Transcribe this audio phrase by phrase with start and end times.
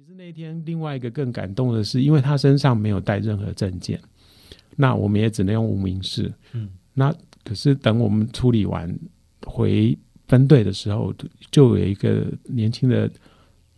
[0.00, 4.00] 其实那天另外一个更感动的是，因为他身上没有带任何证件，
[4.74, 6.32] 那我们也只能用无名氏。
[6.52, 8.98] 嗯，那可是等我们处理完
[9.44, 11.14] 回分队的时候，
[11.50, 13.10] 就有一个年轻的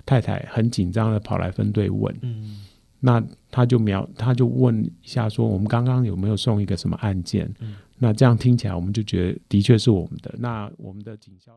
[0.07, 2.17] 太太很紧张的跑来分队问。
[2.23, 2.63] 嗯，
[3.01, 3.21] 那
[3.51, 7.53] 他就描，他就问一下说，我们刚刚有没有送一个什么案件？
[7.59, 10.33] 嗯，那这样听起来，我们就觉得的确是我们的。
[10.39, 11.53] 那我们的警校。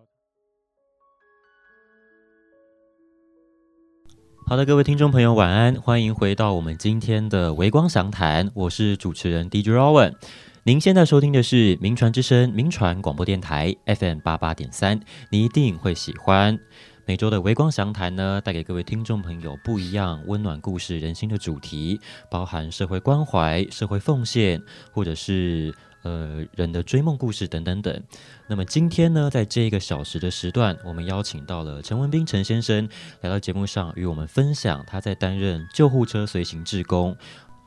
[4.47, 10.13] 好的，各位听众朋友，晚安，欢迎回到我们今天的微光详谈，我是主持人 DJ Rowan。
[10.61, 16.59] 您现在收听的是名传之声名传广播电台 FM 八八点三，你一定会喜欢
[17.07, 25.73] 每周的微光详谈呢，带给各位听众朋友不一样温暖故事、人心的主题，包含社会关怀、社会奉献，或者是。
[26.05, 28.03] 呃，人的追梦故事等等等。
[28.45, 32.87] 那么今天呢，在这一个小时的时段，我们邀请到了陈文斌陈先生
[33.21, 37.17] 来到节目上，与我们分享他在担任救护车随行志工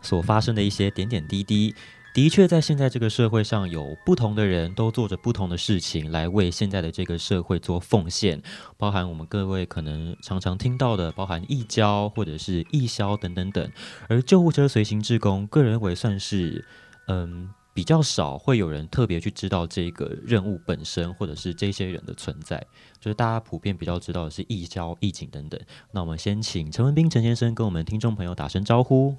[0.01, 1.75] 所发生的一些点点滴滴。
[2.15, 8.41] 的确，在现在这个社会上，有不同的人都做着不同的事情，来为现在的这个社会做奉献。
[8.77, 13.69] 包含我们各位可能常常听到的，包含义交或者是义消等等等。
[14.09, 16.65] 而救护车随行志工，个人认为算是
[17.09, 17.51] 嗯。
[17.79, 22.59] 比较少会有人特别去知道这个任务本身，或者是这些人的存在，
[22.99, 25.61] 就是大家普遍比较知道的是义交、义警等等。
[25.93, 29.15] 那我们先请陈文斌陈先生跟我们听众朋友打声招呼。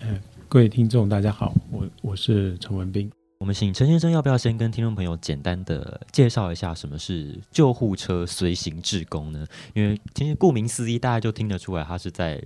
[0.00, 3.08] 嗯，各位听众大家好，我我是陈文斌。
[3.38, 9.46] 我们请陈先生要不要先跟听众朋友简单的介绍一下什么是救护车随行志工呢？
[9.72, 12.42] 因为其实顾名思义，大家就听得出来，他是在。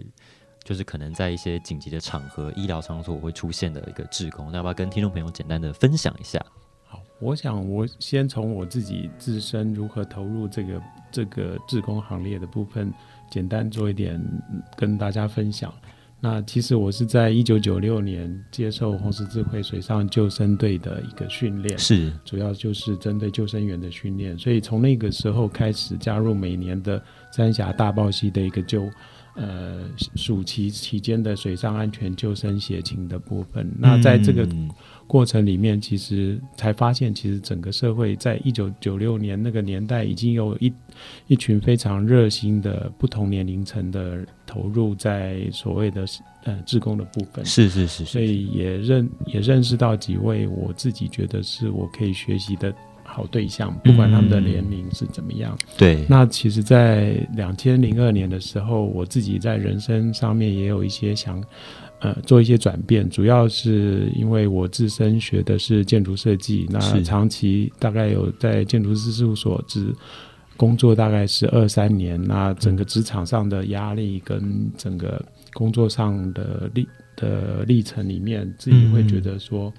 [0.69, 6.39] 就是可能在一些紧急的场合、医疗场所会出现的一个志工，那要不要跟听众朋友简单的分享一下？
[6.85, 12.93] 好，我想我先从我自己自身如何投入这个这个志工行列的部分，
[13.31, 14.23] 简单做一点
[14.77, 15.73] 跟大家分享。
[16.21, 28.87] 那其实我是在一九九六年接受红十字会水上救生队的一个训练，是主要就是针对救生员的训练，所以从那个时候开始加入每年的三峡大报溪的一个救。
[29.41, 34.45] 呃，暑期期间的水上安全救生协勤的部分，那在这个
[35.07, 40.73] 过程里面，其实才发现，其实整个社会在一九九六年那个年代，已经有一
[41.29, 46.05] 一群非常热心的不同年龄层的投入在所谓的
[46.43, 47.47] 呃志工的部分。
[47.47, 52.75] 是是是，所以也认也认识到几位我自己觉得是我可以学习的。
[53.19, 55.59] 好对象，不管他们的年龄是怎么样。
[55.77, 61.43] 对，那其实，在两千零二年的时候，我自己在人生上面也有一些想，
[61.99, 63.11] 呃，做一些转变。
[63.11, 69.93] 主要是因为我自身学的是建筑设计，那长期大概有在建筑师事务所只
[70.57, 72.23] 工作大概是二三年。
[72.23, 75.21] 那整个职场上的压力跟整个
[75.55, 76.87] 工作上的历
[77.17, 79.75] 的历程里面，自己会觉得说。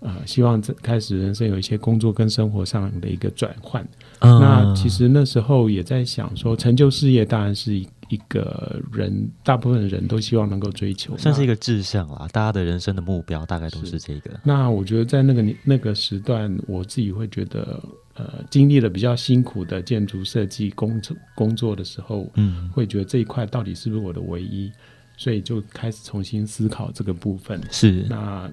[0.00, 3.86] 呃，希望这开始人生有一些工作跟生活上的一个转换。
[4.20, 12.26] 那其实那时候也在想说，成就事业当然是一一个人大部分人都希望能够追求，算是一个志向啦。
[12.32, 14.30] 大家的人生的目标大概都是这个。
[14.42, 17.82] 那我觉得在那个那个时段，我自己会觉得，
[18.14, 24.72] 呃，经历了比较辛苦的建筑设计工作工作的时候，嗯，会觉得这一块到底是不是我的唯一，
[25.18, 27.60] 所以就开始重新思考这个部分。
[27.70, 28.50] 是那。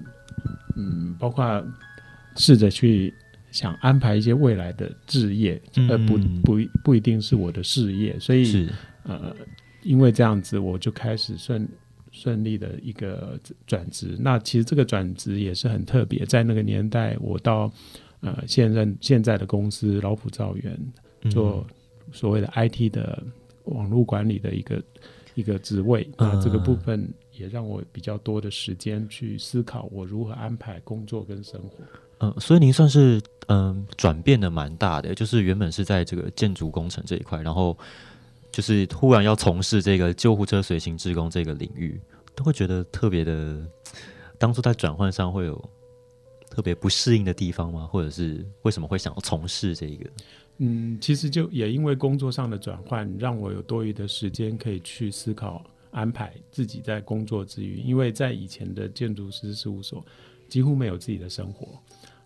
[0.78, 1.64] 嗯，包括
[2.36, 3.14] 试着去
[3.50, 8.68] 想安排一些未来的置业，而不不不一定是我的事业，所以
[9.04, 9.34] 呃，
[9.82, 11.66] 因为这样子，我就开始顺
[12.12, 14.14] 顺利的一个转职。
[14.20, 17.72] 那其实这个转职也是很特别，在那个年代，我到
[18.20, 20.78] 呃现任现在的公司老普造园
[21.30, 21.66] 做
[22.12, 23.22] 所谓的 IT 的
[23.64, 24.82] 网络管理的一个
[25.36, 27.08] 一个职位，那这个部分。
[27.38, 31.84] 也让我比较多的时间去思考我如何安排工作跟生活。
[32.20, 37.76] 嗯，所以您算是嗯转变的蛮大的，就是原本是在这个建筑工程这一块，然后
[38.50, 42.00] 就是突然要从事这个救护车随行职工这个领域，
[42.34, 43.62] 都会觉得特别的。
[44.38, 45.62] 当初在转换上会有
[46.48, 47.86] 特别不适应的地方吗？
[47.92, 50.08] 或者是为什么会想要从事这个？
[50.58, 55.64] 嗯，其实就也因为工作上的转换，让我有多余的时间可以去思考。
[55.92, 60.04] 安排自己在工作之余，因为在以前的建筑师事务所
[60.46, 61.68] 几乎没有自己的生活，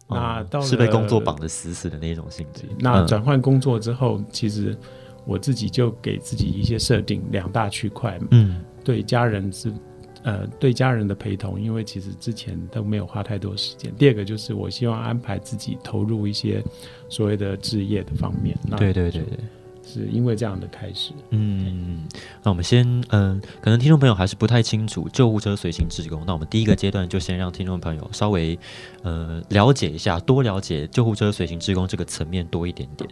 [0.09, 2.65] 那到是被工作绑得死死的那种性质。
[2.81, 4.77] 那转换工作之后，其实
[5.25, 8.19] 我自己就给自己一些设定，两大区块。
[8.33, 9.73] 嗯，对家人是
[10.23, 13.93] 呃对家人的陪同，因为其实之前都没有花太多时间。
[13.97, 16.63] 第二个就是我希望安排自己投入一些
[17.09, 18.57] 所谓的置业的方面。
[18.77, 19.39] 对对对对。
[19.83, 21.11] 是因为这样的开始。
[21.31, 22.07] 嗯，
[22.45, 26.23] 那我们先，嗯，可能听众朋友还是不太清楚救护车随行职工。
[26.25, 28.57] 那我们第一个阶段就先让听众朋友稍微，
[29.03, 33.11] 呃，了解一下，多了解救护车随行职工这个层面多一点点。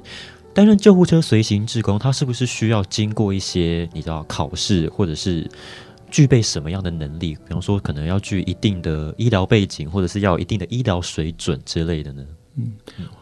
[0.54, 5.50] 担任救护车随行职工，他是不是需要经过一些你知道考试，或者是
[6.10, 7.34] 具备什么样的能力？
[7.34, 12.26] 比方说，可能要具一定的医疗背景，或者是要有一定的医疗水准之类的呢？
[12.60, 12.72] 嗯，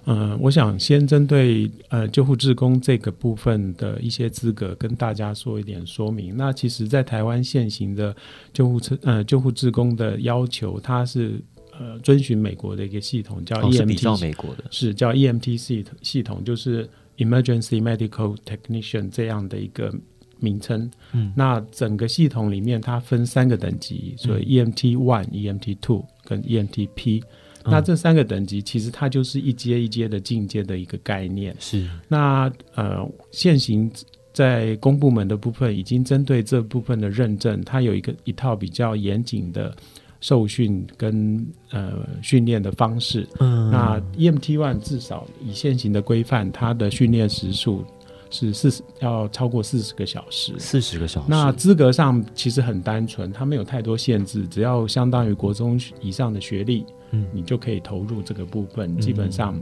[0.05, 6.35] 呃，我想先针对呃救护志工这个部分的一些资格，跟大家说一点说明。
[6.35, 8.17] 那其实，在台湾现行的
[8.53, 11.39] 救护车呃救护志工的要求，它是
[11.79, 16.89] 呃遵循美国的一个系统，叫 EMT，美国的是叫 EMT 系统系统，就是
[17.19, 19.93] Emergency Medical Technician 这样的一个
[20.39, 20.91] 名称。
[21.13, 27.23] 嗯，那整个系统里面它分三个等级，所以 EMT One、EMT Two 跟 EMT P。
[27.69, 31.53] 那这三个等级其实它就是一阶一阶的进阶的一个概念。
[31.59, 31.89] 是。
[32.07, 33.91] 那呃，现行
[34.33, 39.75] 在公部门的部分已经针对这部分的认证，它有一个一套比较严谨的
[40.21, 43.27] 受训跟呃训练的方式。
[43.41, 43.69] 嗯。
[43.69, 47.85] 那 EMT One 至少以现行的规范，它的训练时数
[48.31, 50.53] 是四十要超过四十个小时。
[50.59, 51.27] 四十个小时。
[51.29, 56.85] 那资格上其实很单纯，它没有太多限制，只要相当于国中以上的学历。
[57.13, 59.57] 嗯，你就可以投入这个部分，基本上，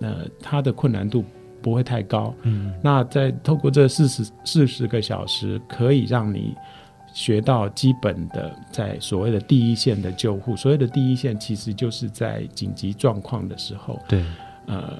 [0.00, 1.24] 呃，它的困难度
[1.62, 2.34] 不会太高。
[2.42, 6.54] 嗯，那在透过这四十四十个小时，可以让你
[7.14, 10.54] 学到基本的在所谓的第一线的救护。
[10.54, 14.22] 所谓的第一线，其实就是在紧急状况的时候，对，
[14.66, 14.92] 呃，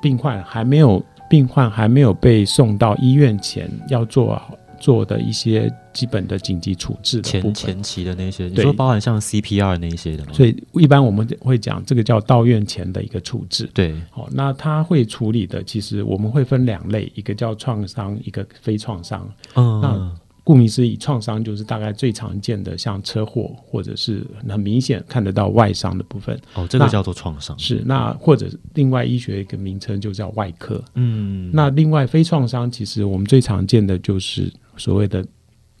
[0.00, 4.56] 病患还没有病患还没有被送到医院前，要做好。
[4.80, 10.32] 做的一些基本的紧急处置前前期的那些，你说包含像 CPR 那些的吗？
[10.34, 13.70] 所以一般我们会讲这个叫到院前的一个处置。
[13.72, 19.26] 对，好，那他会处理的，其实我们会分两类，一个叫创伤，一个非创伤。
[19.54, 20.16] 嗯，那。
[20.44, 26.38] 顾名思义，创伤就是大概最常见的，像车祸或者是很明显看得到外伤的部分。
[26.52, 27.58] 哦，这个叫做创伤。
[27.58, 30.84] 是那或者另外医学一个名称就叫外科。
[30.96, 35.24] 嗯，那另外非创伤，其实我们最常见的就是所谓的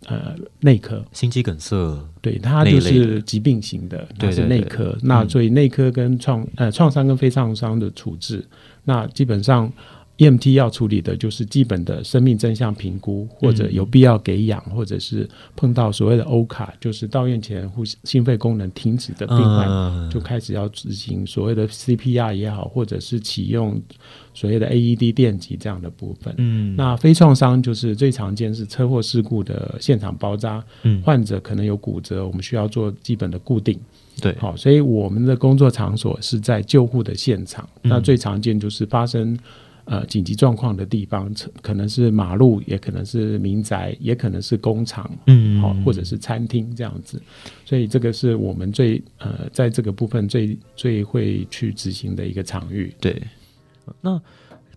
[0.06, 1.76] 呃内科，心肌梗塞。
[2.22, 4.96] 对，它就是疾病型的，它是内科。
[5.02, 8.42] 那所以内科跟创呃创伤跟非创伤的处置，
[8.84, 9.70] 那基本上。
[10.16, 23.82] EMT 要处理的就是基本的生命真相评估，或者有必要给氧，或者是碰到所谓的欧卡，就是到院前呼吸心肺功能停止的病患，就开始要执行所谓的 CPR 也好，或者是启用
[24.34, 26.32] 所谓的 AED 电极这样的部分。
[26.38, 33.76] 嗯，那非创伤就是最常见是车祸事故的现场包扎，嗯，患者可能有骨折，我们需要做基本的固定。
[34.20, 39.36] 对，好，所以我们的工作场所是在救护的现场，那最常见就是发生。
[39.86, 47.22] 呃，紧急状况的地方，可能是马路，也可能是民宅，也可能是工厂，嗯，好，或者是餐厅这样子。
[47.66, 52.94] 所以这个是我们最呃，在这个部分最最会去执行的一个场域。
[52.98, 53.22] 对。
[54.00, 54.18] 那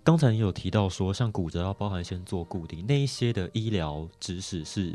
[0.04, 4.94] 刚才你有提到说，像骨折要包含先做固定，那一些的医疗知识是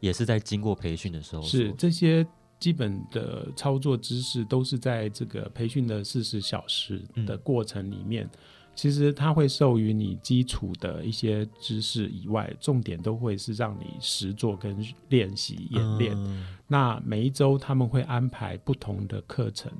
[0.00, 2.26] 也是在经过培训的时候，是这些
[2.58, 8.28] 基本的操作知识都是在这个培训的四十小时的过程里面。
[8.74, 14.76] 其实它会授予你基础的一些知识以外，重点都会是让你实做跟
[15.08, 16.16] 练习演练。
[16.66, 19.70] 那每一周他们会安排不同的课程，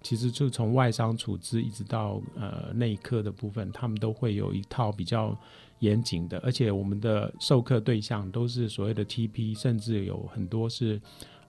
[0.00, 5.36] 其实就从外伤处置一直到呃内科的部分，他们都会有一套比较
[5.80, 11.00] 严谨的，而且我们的授课对象都是所谓的 TP，甚至有很多是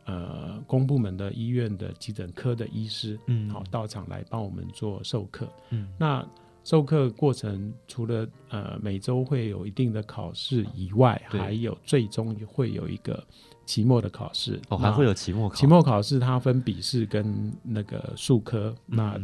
[0.05, 6.27] 呃公部门的医院的急诊科的医师，嗯，好到场来帮我们做授课，嗯，那。
[6.67, 13.25] 授课过程除了呃每周会有一定的考试以外，还有最终会有一个
[13.65, 14.59] 期末的考试。
[14.67, 15.55] 哦，还会有期末考。
[15.55, 19.17] 期末考试它分笔试跟那个数科，那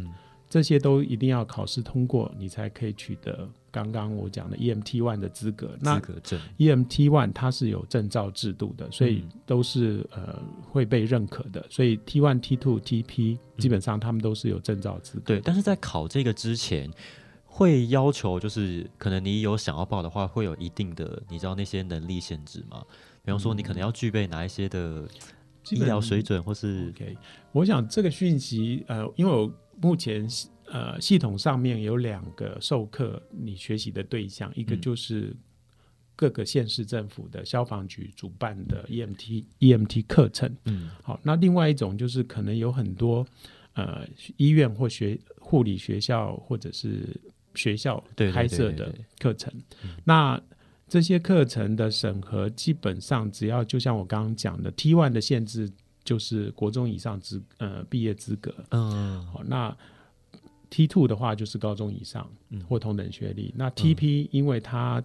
[0.48, 5.76] 这些都一定要考试通过，你才可以取得刚刚我讲的 EMT One 的资格。
[5.82, 6.40] 资格证。
[6.56, 11.62] EMT One 它是有证照制度的，所以都是呃会被认可的。
[11.68, 15.24] 所以 T One、T Two、TP 基本上他们都是有证照资格。
[15.26, 16.90] 对，但是在考这个之前。
[17.56, 22.84] 会要求就是，可能你有想要报的话，会有一定的，你知道那些能力限制吗？
[23.24, 25.08] 比方说，你可能要具备哪一些的
[25.70, 27.16] 医疗水准，或是？OK，
[27.52, 29.48] 我想这个讯息，呃，因为我
[29.80, 30.28] 目前
[30.66, 35.32] 呃系统上面有两个授课你学习的对象，一个就是
[36.16, 43.24] 各个县市政府的消防局主办的 EMT EMT 课程，嗯，好，那另外一种就是可能有很多
[43.74, 44.04] 呃
[44.38, 47.08] 医院或学护理学校或者是
[47.54, 49.52] 学校开设的对对对课程。
[50.04, 50.40] 那
[50.86, 55.70] 这些课程的审核，基本上只要就像我刚刚讲的，T one 的限制
[56.04, 58.54] 就是国中以上资呃毕业资格。
[58.70, 59.74] 嗯好，那
[60.68, 63.52] T two 的话就是高中以上嗯或同等学历。
[63.56, 65.02] 那 TP 因为它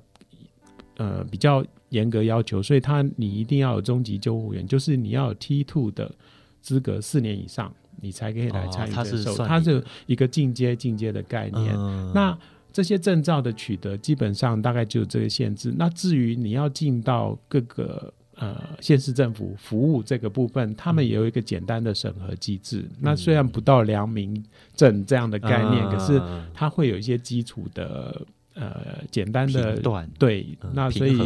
[0.98, 6.14] 呃比较严格要求，所以它你一定要有中级救护员，就是你要有 T two 的
[6.62, 9.46] 资格四年以上，你才可以来哦参与它是这个受。
[9.46, 11.74] 它是一个进阶进阶的概念。
[11.76, 12.38] 嗯那
[12.72, 15.74] 这些证照的取得，基本上大概就有这个限制。
[15.76, 22.88] 那至于你要进到各个呃县市政府服务这个部分，他们也有一个简单的审核机制。
[23.02, 28.22] 那虽然不到良民证这样的概念，可是嗯它会有一些基础的
[28.54, 29.76] 呃简单的
[30.20, 30.56] 对。
[30.62, 31.18] 嗯那所以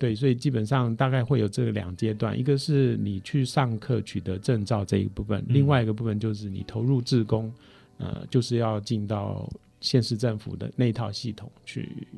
[0.00, 7.52] 对，所以基本上大概会有这个两阶段，一个是你去上课取得证照这一部分，另外一个部分就是你投入志工，
[7.98, 9.46] 呃，就是要进到
[9.82, 12.08] 县市政府的那一套系统去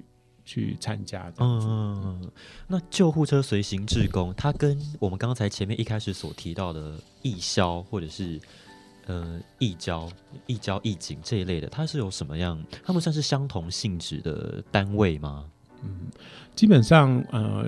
[0.45, 1.33] 去参加。
[1.39, 2.31] 嗯，
[2.69, 8.41] 那救护车随行志工，它跟我们刚才前面一开始所提到的义消或者是
[9.07, 10.09] 呃义交、
[10.47, 12.62] 义交、义警这一类的，它是有什么样？
[12.85, 15.45] 他们算是相同性质的单位吗？
[16.54, 17.66] 基本上，呃，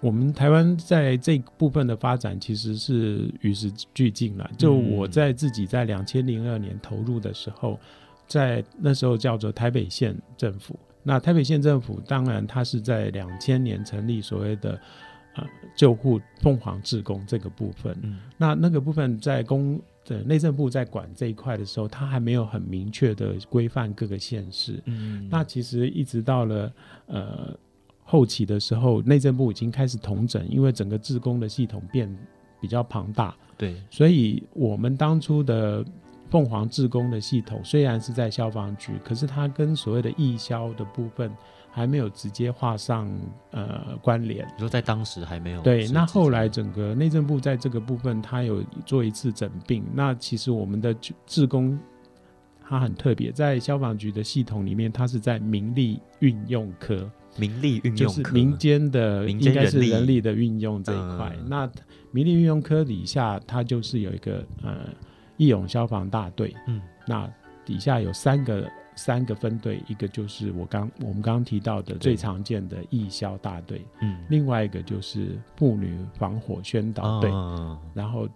[0.00, 4.50] 我们台湾在这部分的发展其实是与时俱进了。
[4.58, 7.78] 就我在自己在两千零二年投入的时候，
[8.26, 10.78] 在那时候叫做台北县政府。
[11.02, 14.80] 那台北县政府当然它是在两千年成立所谓的
[15.34, 17.96] 呃救护凤凰志工这个部分。
[18.36, 24.82] 那那个部分在公的内政部在管这一块的时候，他还没有很明确的规范各个县市。
[24.86, 26.72] 嗯那其实一直到了
[27.06, 27.56] 呃
[28.04, 32.14] 后期的时候，内政部已经开始统整，因为整个自工的系统变
[32.60, 35.84] 比较庞大，对，所以我们当初的
[36.30, 41.30] 凤凰志工的系统虽然是在消防局，可是它跟所谓的义消的部分
[41.74, 43.10] 还没有直接画上
[43.50, 44.46] 呃关联。
[44.54, 49.82] 你说在当时还没有对，那后来整个内政部在这个部分，他有做一次整并。
[49.94, 51.78] 那其实我们的志志工，
[52.60, 61.34] 他很特别，在消防局的系统里面，他是在民力运用科，民力运就是用科民间的应该是人力人力的运用这一块。
[61.38, 61.70] 嗯那
[62.10, 64.90] 民力运用科底下，它就是有一个呃
[65.38, 67.26] 义勇消防大队，嗯那
[67.64, 78.28] 底下有三个三个分队，一个就是我刚我们刚刚提到的最常见的义消大队，嗯另外一个就是妇女防火宣导队，啊然后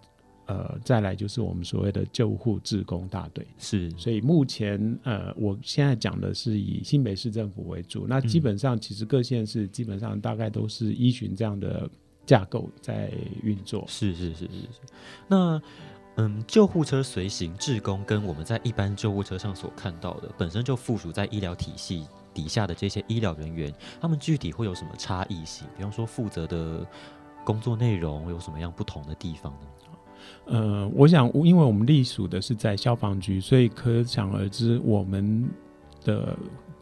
[0.47, 3.45] 呃再来就是我们所谓的救护志工大队。
[3.57, 11.89] 是所以目前呃，我现在讲的是以新北市政府为主，那基本上其实各县市基本上大概都是依循这样的
[12.25, 13.11] 架构在
[13.43, 13.85] 运作。
[13.87, 14.79] 是是是是是。
[15.27, 15.61] 那
[16.17, 23.71] 嗯，救护车随行志工跟我们在一般救护车上所看到的，本身就附属在医疗体系底下的这些医疗人员，
[24.01, 25.67] 他们具体会有什么差异性？
[25.77, 26.85] 比方说负责的
[27.43, 29.67] 工作内容有什么样不同的地方呢？
[30.45, 35.47] 呃，我想，因为我们隶属的是在消防局，所以可想而知，我们
[36.03, 36.35] 的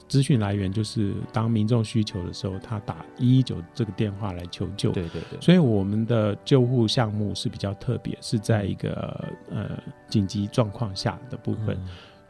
[0.08, 4.92] 资讯来源就是当民众需求的时候，他打一一九这个电话来求救。
[4.92, 9.72] 对对对，所以我们的救护项目是比较特别，是在一个呃
[10.08, 11.76] 紧急状况下的部分。
[11.78, 11.88] 嗯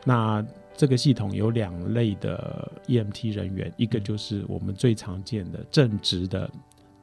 [0.08, 0.46] 那
[0.78, 6.48] 这个系统有两类的 EMT 人员，一个就是我们最常见的正职的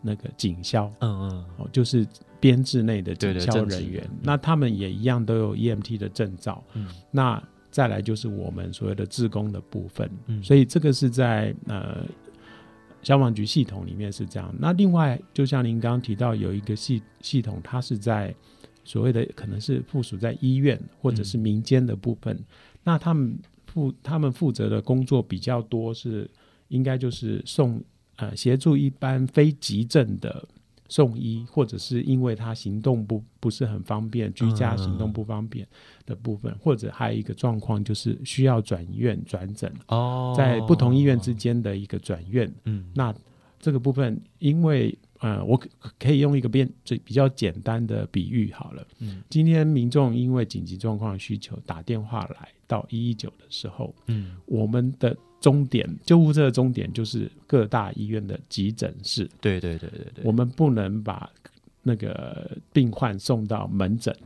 [0.00, 2.06] 那个警消，嗯嗯哦，就是
[2.38, 4.10] 编制内的警消对对正职人员。
[4.22, 6.62] 那他们也一样都有 EMT 的证照。
[6.74, 12.06] 嗯那再来就是我们所谓的自工的部分，嗯所以这个是在呃
[13.02, 14.54] 消防局系统里面是这样。
[14.58, 18.32] 那另外，就像您刚刚提到，有一个系系统，它是在
[18.84, 22.38] 所谓的可能是附属在医院或者是民间的部分，
[22.84, 23.36] 那他们
[23.66, 26.30] 负他们负责的工作比较多是
[26.68, 27.82] 应该就是送
[28.16, 30.46] 呃协助一般非急症的。
[30.92, 35.66] 送医，或者是因为他行动不不是很方便，居家行动不方便
[36.04, 42.52] 的部分，或者还有一个状况就是需要转院转诊，哦，在不同医院之间的一个转院。
[42.66, 43.14] 嗯那
[43.58, 48.86] 这个部分，因为呃，我可可以用一个变最比较简单的比喻好了。
[48.98, 61.28] 嗯今天民众因为紧急状况需求打电话来到一一九的时候，嗯我们的终点救护车的终点就是各大医院的急诊室，对对对对对，我们不能把
[61.82, 64.16] 那个病患送到门诊。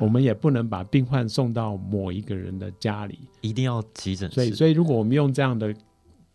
[0.00, 5.72] 我们也不能把病患送到某一个人的家里，一定要急诊室，所以，所以如果我们用这样的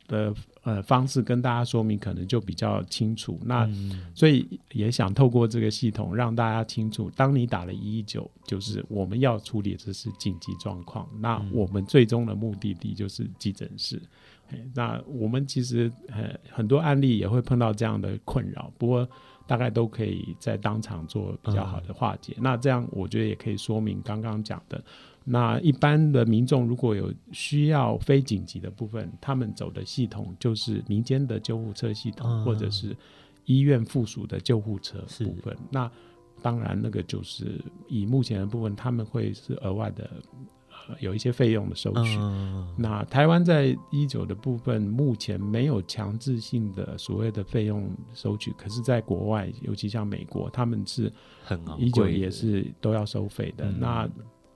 [0.08, 0.34] 的
[0.70, 3.40] 呃方式跟大家说明，可能就比较清楚。
[3.44, 14.00] 那嗯所以也想透过这个系统让大家清楚，当你打了一一九，就是我们要处理的是紧急状况，那嗯我们最终的目的地就是急诊室。
[14.52, 19.08] 哎那我们其实呃很多案例也会碰到这样的困扰，不过
[19.50, 22.36] 大概都可以在当场做比较好的化解。
[22.40, 24.80] 那这样我觉得也可以说明刚刚讲的。
[25.24, 32.96] 那一般的民众如果有需要非紧急的部分，他们走的系统就是民间的救护车系统，嗯或者是
[33.46, 35.58] 医院附属的救护车部分。
[35.72, 35.90] 那
[36.44, 40.22] 当然，那个就是以目前的部分，他们会是额外的呃
[41.00, 42.18] 有一些费用的收取。
[42.18, 51.12] 嗯那台湾在一九的部分，目前没有强制性的所谓的费用收取，可是，在国外，尤其像美国，他们是
[51.44, 53.66] 很昂一九也是都要收费的。
[53.66, 54.10] 嗯那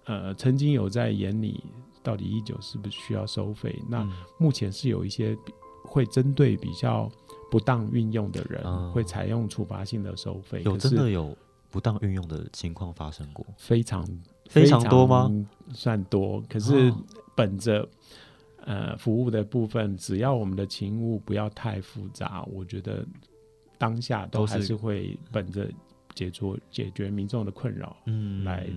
[0.05, 1.63] 呃，曾经有在眼里，
[2.01, 3.81] 到底一九是不是需要收费？
[3.87, 5.37] 那嗯目前是有一些
[5.85, 7.09] 会针对比较
[7.49, 10.61] 不当运用的人，哦会采用处罚性的收费。
[10.65, 11.35] 有真的有
[11.69, 14.05] 不当运用的情况发生过，非常
[14.49, 15.31] 非常多吗？？
[15.73, 16.97] 算多，可是哦
[17.35, 17.87] 本着、
[18.65, 23.05] 呃服务的部分，只要我们的勤务不要太复杂，我觉得
[23.77, 25.67] 当下都还是会本着
[26.13, 28.67] 解决解决民众的困扰，嗯来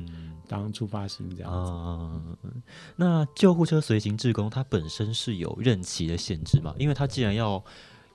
[0.49, 1.71] 当出发性这样子。
[1.71, 2.23] 啊、
[2.97, 6.75] 那救护车随行志工，它本身是有任期的限制嘛？
[6.79, 7.63] 因为它既然要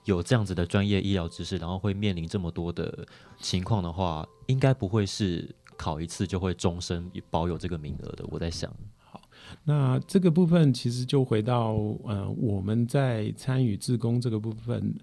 [0.04, 3.06] 有这样子的专业医疗知识，然后会面临这么多的
[3.38, 8.24] 情况的话，应该不会是考一次就会终身保有这个名额的。
[8.28, 9.20] 我在想，好
[9.64, 11.72] 那这个部分其实就回到
[12.04, 14.94] 呃，我们在参与自工这个部分，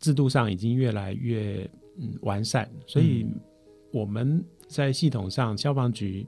[0.00, 3.24] 制度上已经越来越嗯完善，所以
[3.92, 6.26] 我们在系统上消防局。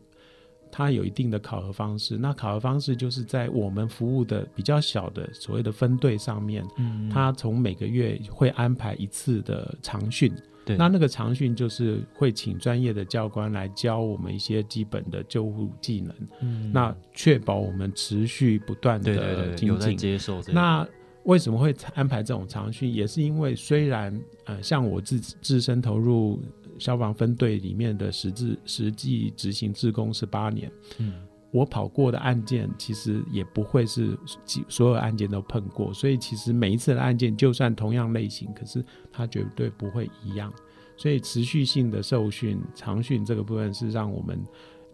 [0.74, 10.32] 它有一定的考核方式，那考核方式就是在我们服务的比较小的所谓的分队上面，嗯它从每个月会安排一次的长训，
[10.64, 19.96] 对那那个长训就是会请专业的教官来教我们一些基本的救护技能，嗯那确保我们持续不断的对，有在精进。
[19.96, 20.86] 接受这个，那
[21.24, 22.92] 为什么会安排这种长训？
[22.92, 26.40] 也是因为虽然呃，像我自自身投入
[26.78, 31.14] 消防分队里面的实质实际执行志工是八年，嗯
[31.52, 40.52] 我跑过的案件其实也不会是几所有案件都碰过，所以其实每一次的案件就算同样类型，可是它绝对不会一样。
[40.96, 44.40] 所以持续性的受训、长训这个部分是让我们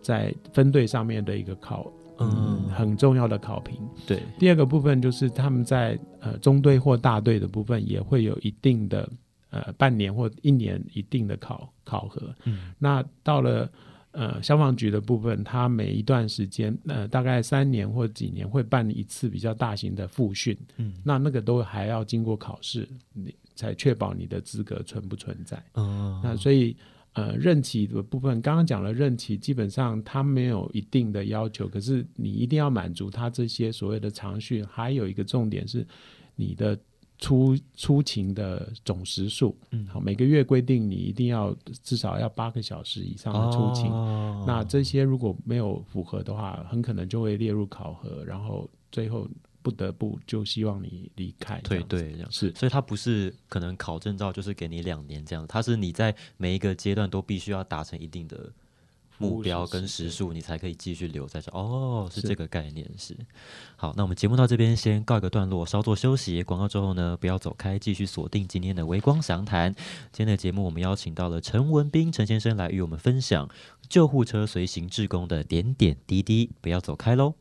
[0.00, 3.76] 在分队上面的一个考，嗯，嗯很重要的考评。
[4.06, 9.08] 对，第二个部分就是他们在呃中队或大队的部分也会有一定的
[9.50, 12.34] 呃半年或一年一定的考考核。
[12.44, 13.70] 嗯那到了
[14.18, 25.62] 呃消防局的部分，它每一段时间呃大概三年或几年会办一次比较大型的复训，嗯那那个都还要经过考试，你才确保你的资格存不存在。
[25.74, 26.76] 嗯，那所以
[27.12, 35.86] 呃任期的部分，刚刚讲了任期，基本上它没有一定的要求，可是你一定要满足它这些所谓的长训，还有一个重点是
[36.34, 36.76] 你的
[37.18, 39.56] 出出勤的总时数。
[39.70, 43.90] 嗯好，每个月规定你一定要至少要八个小时以上的出勤。
[43.90, 49.28] 哦那这些如果没有符合的话，很可能就会列入考核，然后最后
[49.60, 51.96] 不得不就希望你离开这退样子。
[51.96, 52.32] 队这样。
[52.32, 58.50] 是所以它不是可能考证照就是给你两年这样，它是你在每一个阶段都必须要达成一定的
[59.18, 61.50] 目标跟时数，你才可以继续留在这。
[61.52, 63.16] 哦，是是这个概念是。
[63.76, 66.42] 好，那我们节目到这边先告一个段落，稍作休息。
[66.42, 69.74] 广告之后呢，不要走开，继续锁定今天的微光详谈。
[70.12, 73.48] 今天的节目我们邀请到了陈文斌陈先生来与我们分享
[73.88, 77.34] 救护车随行志工的点点滴滴，不要走开喽。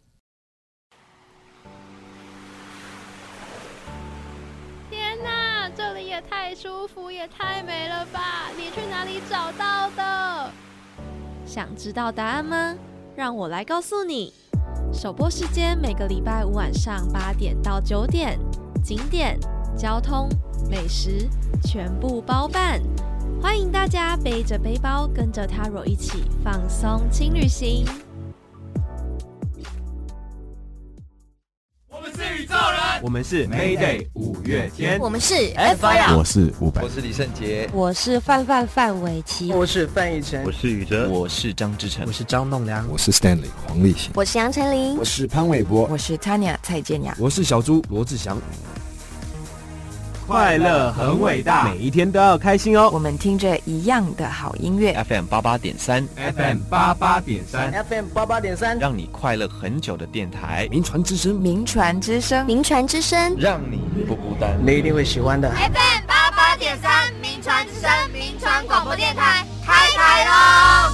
[4.90, 8.50] 天哪，这里也太舒服，也太美了吧！
[8.58, 10.47] 你去哪里找到的？
[11.48, 12.76] 想知道答案吗？
[13.16, 14.34] 让我来告诉你。
[14.94, 18.38] 首播时间每个礼拜五晚上八点到九点，
[18.84, 19.40] 景点、
[19.78, 20.28] 交通、
[20.70, 21.28] 美食
[21.64, 22.82] 全部包办。
[23.42, 27.86] 欢迎大家背着背包，跟着 Taro 一起放松轻旅行。
[33.02, 36.82] 我们是 Mayday 五月天，我们是 FIR 我是伍佰。
[36.82, 42.06] 我，是李圣杰，我是范范范玮琪，我是范逸臣，我是宇哲，我是张志成。
[42.08, 47.16] 我，是张栋梁，我是 Stanley 黄立行，我是杨丞琳，我是潘玮柏，我是 Tanya 蔡健雅。
[47.20, 48.38] 我是小猪罗志祥。
[50.28, 52.90] 快乐很伟大，每一天都要开心哦。
[52.92, 64.60] 我们听着一样的好音乐，FM 八八点三，FM 八八点三，FM 八八点三，让你快乐很久的电台，名传之声，名传之声，名传之声，让你不孤单。
[64.62, 70.92] 你一定会喜欢的，FM 八八点三，名传之声，名传广播电台，开台喽！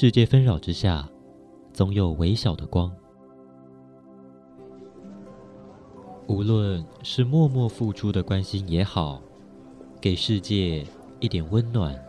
[0.00, 1.08] 世界纷扰之下，
[1.72, 2.88] 总有微小的光。
[6.28, 9.20] 无论是默默付出的关心也好，
[10.00, 10.86] 给世界
[11.18, 12.00] 一点温暖，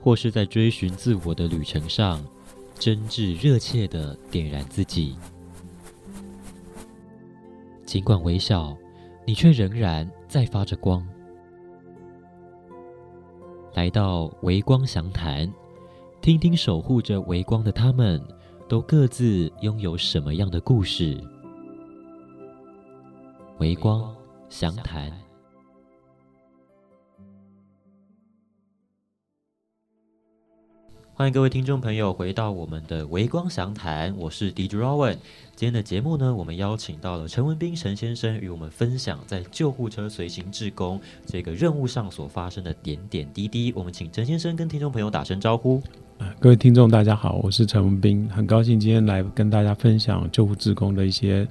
[0.00, 2.24] 或是在追寻自我的旅程上，
[2.78, 5.16] 真挚热切的点燃自己。
[7.84, 8.76] 尽管微小，
[9.26, 11.04] 你却仍然在发着光。
[13.74, 15.52] 来到微光详谈，
[16.20, 18.22] 听听守护着微光的他们，
[18.68, 21.20] 都各自拥有什么样的故事？
[23.58, 24.14] 微光
[24.48, 25.12] 详谈，
[31.16, 35.12] 欢迎各位听众朋友回到我们的微光详谈，我是 DJ Rowan。
[35.54, 43.72] 今天的节目呢，我们邀请到了陈文斌陈先生与我们分享在救护车随行志工这个任务上所发生的点点滴滴。
[43.76, 45.80] 我们请陈先生跟听众朋友打声招呼。
[46.40, 51.46] 各位听众大家好，我是陈文斌，很高兴今天来跟大家分享救护志工的一些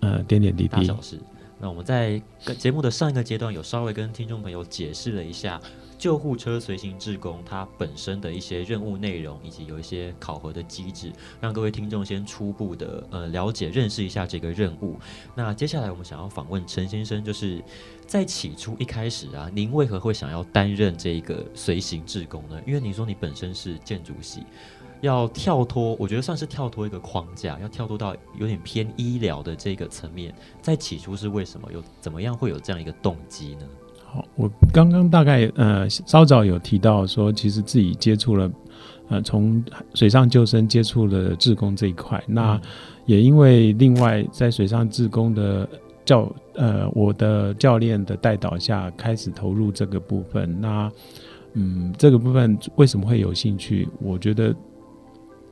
[0.00, 0.84] 呃点点滴滴。
[0.84, 1.18] 小事。
[1.58, 2.20] 那我们在
[2.58, 5.58] 节目的上一个阶段有稍微跟听众朋友解释了一下。
[6.00, 14.96] 救护车随行志工，它本身的一些任务内容，以及有一些考核的机制，让各位听众先初步的呃了解、认识一下这个任务。
[15.34, 17.62] 那接下来我们想要访问陈先生，就是
[18.06, 22.58] 在起初一开始啊，您为何会想要担任这个随行志工呢？
[22.66, 24.42] 因为你说你本身是建筑系，
[25.02, 31.70] 要跳脱，我觉得算是跳脱一个框架，要跳脱到有点偏医疗的这个层面，在起初是为什么？
[31.70, 33.68] 有怎么样会有这样一个动机呢？
[34.12, 38.50] 好，我刚刚大概呃稍早有提到说，其实自己接触了，
[39.08, 42.20] 呃，从水上救生接触了志工这一块。
[42.26, 42.60] 那
[43.06, 45.68] 也因为另外在水上志工的
[46.04, 50.60] 教呃我的教练的带导下，开始投入这个部分。
[50.60, 50.90] 那
[51.52, 53.86] 嗯，这个部分为什么会有兴趣？
[54.02, 54.52] 我觉得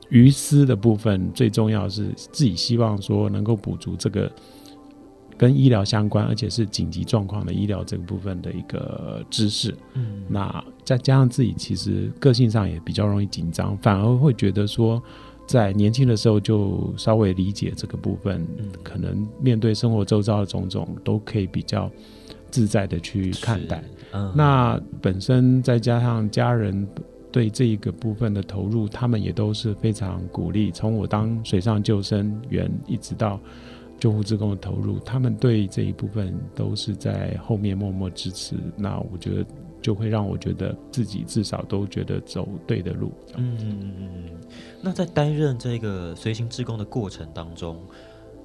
[0.09, 4.29] 鱼私的部分最重要是自己希望说能够补足这个。
[5.39, 15.01] 跟医疗相关，而且是紧急状况的医疗这个部分的一个知识，嗯，那再加上自己其实个性上也比较容易紧张，反而会觉得说，
[15.47, 18.45] 在年轻的时候就稍微理解这个部分，
[18.83, 21.89] 可能面对生活周遭的种种都可以比较
[22.51, 23.81] 自在的去看待。
[24.11, 26.85] 嗯那本身再加上家人
[27.31, 30.69] 对这一个部分的投入，他们也都是非常鼓励。
[30.69, 33.39] 从我当水上救生员一直到。
[33.99, 38.55] 救护职工的投入，他们对这一部分都是在后面默默支持。
[38.77, 39.45] 那我觉得
[39.81, 43.11] 就会让我觉得自己至少都觉得走对的路。
[43.35, 44.29] 嗯嗯嗯嗯。
[44.81, 47.77] 那在担任这个随行职工的过程当中，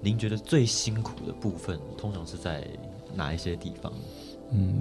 [0.01, 2.67] 您觉得最辛苦的部分通常是在
[3.15, 3.93] 哪一些地方？
[4.51, 4.75] 嗯，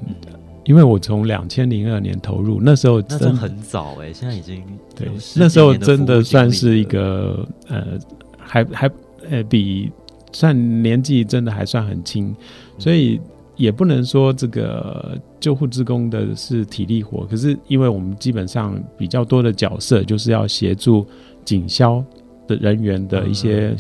[0.66, 8.00] 因为我从两千零二年投入，那时候那真很早哎，现在已经对，那时候真的算是一个呃，
[8.40, 8.92] 还还
[9.30, 9.92] 呃比。
[10.34, 12.36] 算年纪真的还算很轻，
[12.78, 13.22] 所以
[13.56, 17.26] 也不能说这个救护职工的是体力活。
[17.26, 21.06] 可是因为我们基本上比较多的角色，就是要协助
[21.46, 22.04] 警消
[22.48, 23.76] 的人员的一些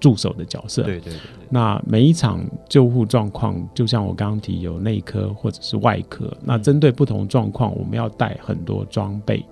[0.00, 0.84] 助手的角色。
[0.84, 1.20] 对对对。
[1.50, 6.34] 那每一场救护状况，就像我刚刚提，有内科或者是外科。
[6.42, 9.44] 那针对不同状况，我们要带很多装备。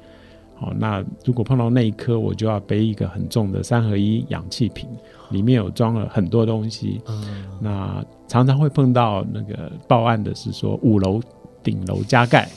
[0.61, 4.89] 好，那如果碰到那一颗，我就要背一个很重的三合一氧气瓶。
[5.31, 11.21] 里面有装了很多东西，嗯那常常会碰到那个报案的是说五楼
[11.63, 12.49] 顶楼加盖，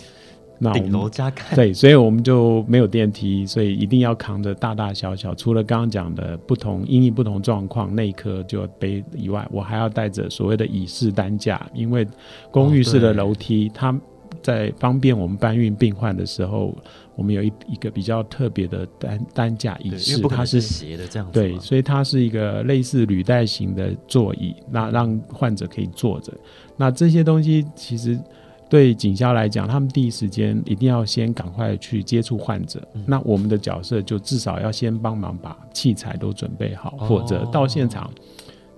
[0.57, 12.07] 那顶楼加盖对，所以我们就没有电梯，所以一定要扛着大大小小，除了刚刚讲的不同因应不同状况那一科就要背以外，我还要带着所谓的乙式担架，因为
[12.49, 13.95] 公寓式的楼梯，它
[14.41, 16.75] 在方便我们搬运病患的时候。
[17.15, 26.33] 我们有一一个比较特别的担担架椅式，它是斜的这样子，对，所以它是一个类似履带型的座椅，那让患者可以坐着。
[26.75, 28.19] 那这些东西其实
[28.67, 32.81] 对警校来讲，他们第一时间一定要先赶快去接触患者。
[33.05, 38.09] 那我们的角色就至少要先帮忙把器材都准备好，或者到现场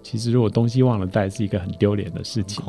[0.05, 2.63] 其实如果东西忘了带，是一个很丢脸的事情。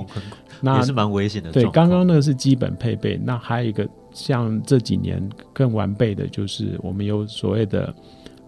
[0.63, 5.23] 那也是蛮危险的对，刚刚那个是基本配备，那还有一个像这几年
[5.53, 7.95] 更完备的，就是我们有所谓的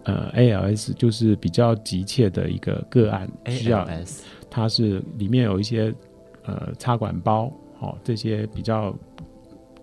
[0.05, 5.93] 呃 ALS，就是比较急切的一个个案，需要 ALS 它是里面有一些
[6.45, 8.91] 呃插管包，哦，这些比较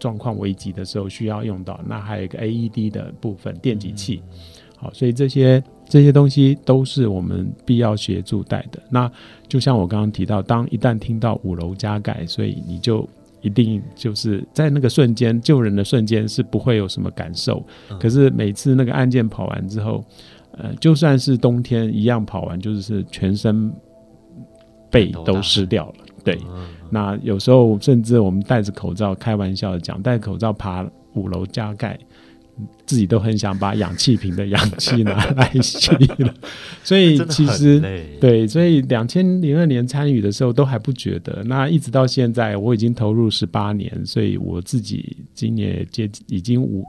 [0.00, 1.80] 状况危急的时候需要用到。
[1.86, 4.20] 那还有一个 AED 的部分电击器，
[4.76, 8.80] 好，所以这些这些东西都是我们必要协助带的。
[8.90, 9.10] 那
[9.48, 13.08] 就像我刚刚提到，当一旦听到五楼加盖，所以你就
[13.42, 20.04] 一定就是在那个瞬间救人的瞬间是不会有什么感受，嗯可是每次那个案件跑完之后，
[20.52, 23.72] 呃，就算是冬天一样跑完，就是全身
[24.90, 25.94] 背都湿掉了。
[26.24, 31.96] 对，嗯那有时候甚至我们戴着口罩，开玩笑的讲，戴口罩爬五楼加盖，
[32.86, 36.34] 自己都很想把氧气瓶的氧气拿来吸了。
[36.82, 37.80] 所以其实
[38.20, 46.86] 对，所以两千零二年参与的时候都还不觉得，那一直到现在我已经投入十八年，所以我自己今年接已经五。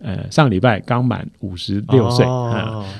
[0.00, 2.26] 呃，上礼拜刚满五十六岁，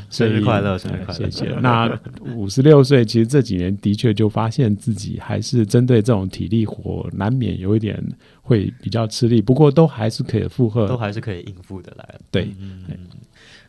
[0.09, 1.31] 生日快乐，生日呃快乐！
[1.31, 1.55] 谢谢。
[1.61, 2.01] 那
[2.35, 8.03] 五十六岁，其实这几年的确就发现自己还是针对这种体力活，难免有一点
[8.43, 10.87] 会比较吃力，不过都还是可以负荷。
[10.87, 12.21] 都还是可以应付的来。
[12.31, 12.99] 对嗯，嗯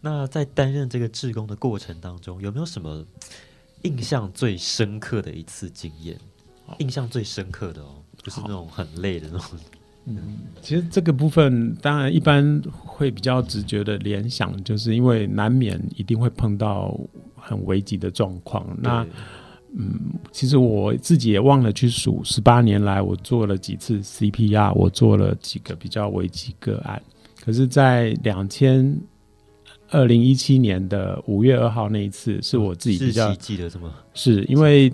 [0.01, 3.03] 那在担任这个志工的过程当中，有没有什么
[3.81, 6.17] 印象最深刻的一次经验？
[6.77, 9.57] 印象最深刻的哦，不是那种很累的那种。
[10.61, 16.97] 其实这个部分，当然一般会比较直觉的联想，就是因为难免一定会碰到
[17.35, 18.65] 很危急的状况。
[18.81, 19.05] 那
[19.77, 27.01] 嗯其实我自己也忘了去数，十八年来我做了几次 CPR，我做了几个比较危急个案。
[27.43, 28.97] 可是，在两千
[29.89, 33.91] 二零一七年的五月二号那一次，是我自己比较记得这么。
[34.13, 34.91] 是因为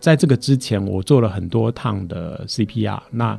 [0.00, 3.38] 在这个之前，我做了很多趟的 CPR，那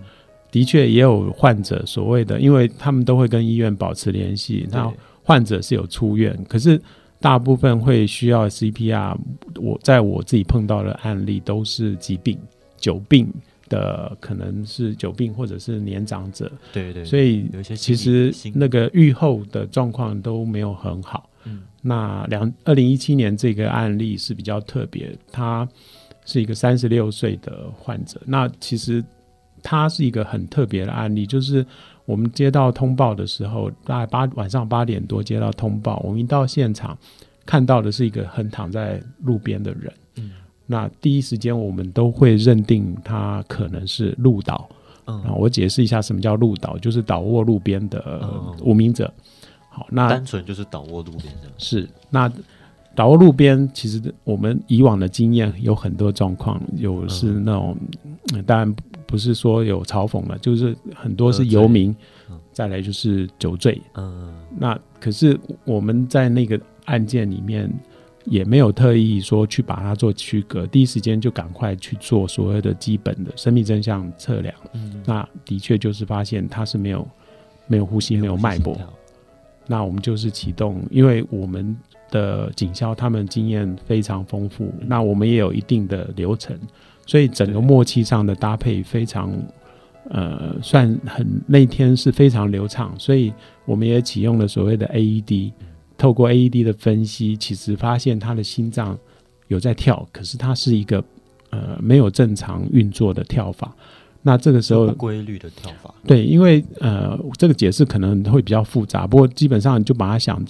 [0.56, 4.90] 的确也有患者所谓的，因为他们都会跟医院保持联系，那
[5.22, 6.82] 患者是有出院，可是
[7.20, 9.18] 大部分会需要 CPR。
[9.58, 12.40] 我在我自己碰到的案例都是疾病、
[12.78, 13.28] 久病
[13.68, 21.30] 的，可能是久病或者是年长者，对对，所以有些其实那个愈后的状况都没有很好。
[21.44, 25.68] 嗯那两二零一七年这个案例是比较特别，他
[26.26, 28.22] 是一个三十六岁的患者。
[28.26, 29.04] 那其实
[29.66, 31.66] 他是一个很特别的案例，就是
[32.06, 36.96] 我们接到通报的时候，大概八晚上八点多接到通报，我们一到现场
[37.48, 39.92] 看到的是一个横躺在路边的人。
[40.18, 40.32] 嗯
[40.68, 44.70] 那第一时间我们都会认定他可能是路倒。
[45.06, 49.12] 啊，嗯，我解释一下什么叫路倒，就是倒卧路边的哦无名者。
[49.70, 51.52] 好，那单纯就是倒卧路边的。
[51.58, 52.32] 是那
[52.96, 57.78] 倒卧路边，其实我们以往的经验有很多状况，有是那种，
[58.34, 58.76] 嗯当然
[59.16, 61.96] 不是说有嘲讽了，就是很多是游民
[62.30, 63.82] 嗯，再来就是酒醉。
[63.94, 67.72] 嗯那可是我们在那个案件里面。
[68.28, 74.52] 也没有特意说去把它做区隔，第一时间就赶快去做所谓的基本的生命真相测量。
[74.74, 77.08] 嗯，那的确就是发现他是没有
[77.68, 78.76] 没有呼吸、没有脉搏。
[79.68, 81.78] 那我们就是启动，因为我们
[82.10, 86.60] 的警消他们经验非常丰富，那我们也有一定的流程，
[87.06, 89.32] 所以整个默契上的搭配非常，
[90.10, 93.34] 呃，算很那天是非常流畅，所以
[93.66, 95.52] 我们也启用了所谓的 AED，
[95.98, 98.98] 透过 AED 的分析，其实发现他的心脏
[99.48, 101.04] 有在跳，可是它是一个
[101.52, 103.76] 呃没有正常运作的跳法。
[104.28, 105.94] 那这个时候规律的跳法。
[106.08, 110.44] 对，因为呃，这个解释可能会比较复杂，不过基本上你就把它想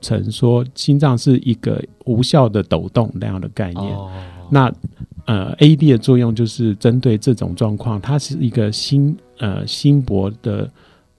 [0.00, 3.92] 成说，心脏是一个无效的抖动那样的概念。
[3.92, 4.08] 哦，
[4.50, 4.72] 那
[5.28, 10.70] 呃，AED 的作用就是针对这种状况，它是一个心呃心搏的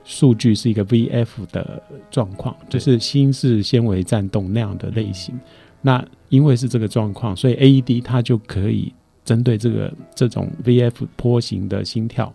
[0.04, 5.40] 数据是一个 VF 的状况，就是心室纤维颤动那样的类型。
[5.84, 8.92] 那因为是这个状况，所以 AED 它就可以
[9.24, 12.34] 针对这个这种 VF 波形的心跳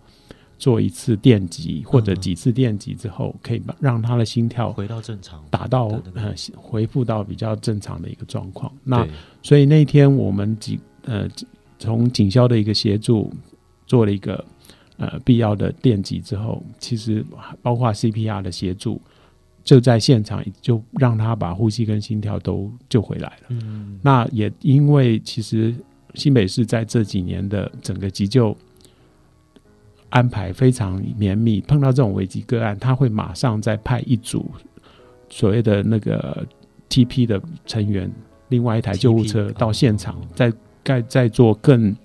[0.57, 8.73] 做一次电击或者嗯几次电击之后，可以把让他的心跳回到正常，达到呃恢复到比较正常的一个状况。
[8.85, 9.05] 那
[9.43, 11.29] 所以那天我们几呃
[11.85, 13.31] 从警消的一个协助
[13.87, 14.43] 做了一个
[14.97, 17.23] 呃必要的电击之后，其实
[17.61, 19.01] 包括 CPR 的协助，
[19.63, 23.47] 就在现场就让他把呼吸跟心跳都救回来了。
[23.49, 25.75] 嗯，那也因为其实
[26.15, 28.57] 新北市在这几年的整个急救
[30.09, 34.51] 安排非常绵密，碰到这种危机个案，他会马上再派一组
[35.29, 36.47] 所谓的那个
[36.89, 38.11] TP 的成员，
[38.49, 40.53] 另外一台救护车到现场哦，
[40.85, 41.97] 再该再做更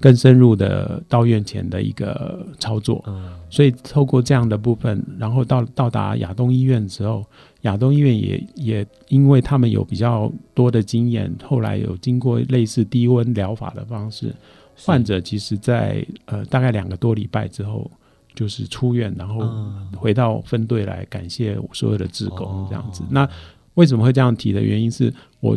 [0.00, 3.04] 更深入的到院前的一个操作。
[3.06, 7.24] 嗯所以透过这样的部分，然后到到达亚东医院之后，
[7.62, 14.34] 亚东医院也也因为他们有比较多的经验，后来有经过类似低温疗法的方式，
[14.76, 17.88] 患者其实在呃大概两个多礼拜之后，
[18.34, 23.04] 就是出院，然后嗯回到分队来感谢所有的志工哦这样子。
[23.08, 23.26] 那
[23.74, 25.56] 为什么会这样提的原因是我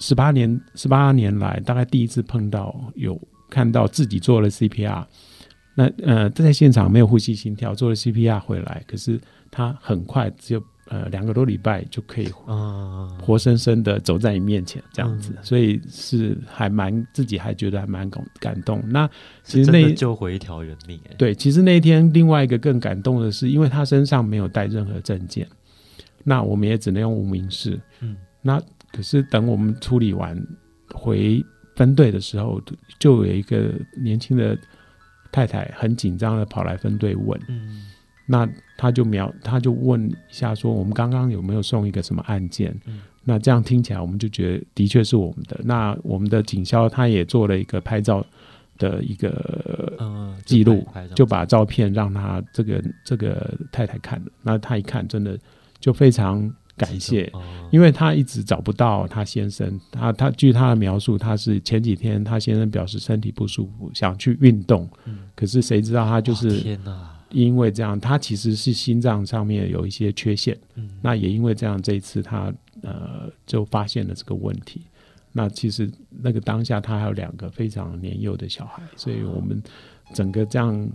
[0.00, 5.04] 十八年十八年来，大概第一次碰到有看到自己做了 CPR。
[5.74, 18.82] 那呃，在现场没有呼吸心跳，做了 CPR 回来，可是他很快只有呃两个多礼拜就可以嗯活生生的走在你面前这样子，嗯所以是还蛮自己还觉得还蛮感感动。
[18.88, 19.08] 那
[19.44, 25.46] 其实那救回一条人命哎，对，其实那一天另外一个更感动的是，因为他身上没有带任何证件，
[26.24, 27.80] 那我们也只能用无名氏。
[28.00, 28.60] 嗯，那
[28.92, 30.36] 可是等我们处理完
[30.92, 31.44] 回
[31.76, 32.60] 分队的时候，
[32.98, 34.56] 就有一个年轻的
[35.32, 37.86] 太太很紧张的跑来分队问，嗯。
[38.26, 42.72] 那他就描，他就问一下说，我们刚刚有没有送一个什么案件？
[42.86, 43.00] 嗯。
[43.24, 45.60] 那这样听起来，我们就觉得的确是我们的。
[45.64, 48.24] 那我们的警消他也做了一个拍照
[48.78, 55.38] 的一个嗯记录就把照片让他这个这个太太看了，那他一看，真的
[55.80, 57.42] 就非常感谢，哦。
[57.70, 65.18] 因为他一直找不到他先生，他他据他的描述，他是前几天他先生表示身体不舒服，想去运动，嗯。
[65.34, 66.78] 可是谁知道他就是
[67.28, 70.88] 因为这样，他其实是心脏上面有一些缺陷，嗯。
[71.02, 74.80] 那也因为这样，这一次他呃就发现了这个问题。
[75.32, 79.62] 那其实那个当下他还有两个非常年幼的小孩，所以我们
[80.12, 80.88] 整个这样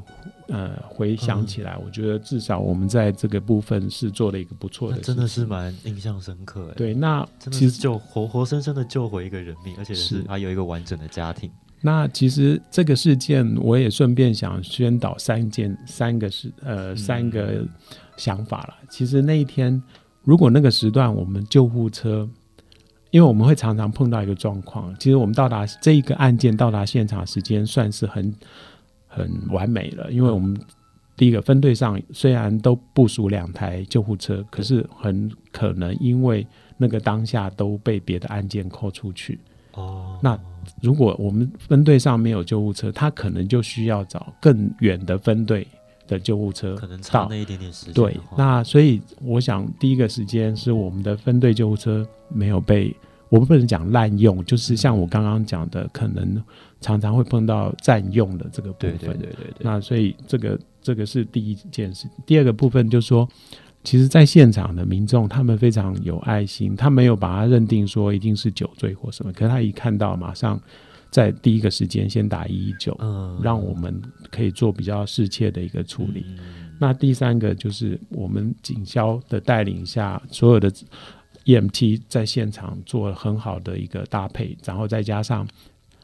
[0.47, 5.13] 呃回想起来，我觉得至少我们在这个部分是做了一个不错的事情。
[5.13, 6.93] 真的是蛮印象深刻哎，对。
[6.93, 11.49] 那其实是救活活生生的救回一个人命，而且是是还有一个完整的家庭。
[11.81, 17.63] 那其实这个事件，我也顺便想宣导三件三个事呃三个
[18.17, 18.73] 想法了。
[18.89, 19.81] 其实那一天，
[20.23, 22.27] 如果那个时段我们救护车，
[23.11, 28.33] 因为我们会常常碰到一个状况，其实我们到达这一个案件到达现场时间算是很
[29.15, 30.59] 很完美了，因为我们
[31.15, 36.45] 第一个分队上虽然都部署两台救护车，可是很可能因为
[36.77, 39.39] 那个当下都被别的案件扣出去。
[39.73, 40.37] 哦，那
[40.81, 45.65] 如果我们分队上没有救护车，他可能就需要找更远的分队
[46.07, 52.95] 的救护车可能差那一点点时间对。，那所以我想第一个时间是我们的分队救护车没有被，
[53.35, 56.41] 我们不能讲滥用，就是像我刚刚讲的，可能
[56.79, 58.97] 常常会碰到占用的这个部分。
[58.97, 62.07] 对对对对，那所以这个这个是第一件事。
[62.25, 63.27] 第二个部分就是说，
[63.83, 70.57] 其实，在现场的民众他们非常有爱心，他没有把它认定说一定是酒醉或什么，可是他一看到，马上
[71.11, 76.23] 在第一个时间先打一一九，嗯让我们可以做比较适切的一个处理。
[76.39, 80.69] 嗯那第三个就是我们警消的带领下，所有的
[81.45, 85.47] EMT 在现场做了很好的一个搭配，然后再加上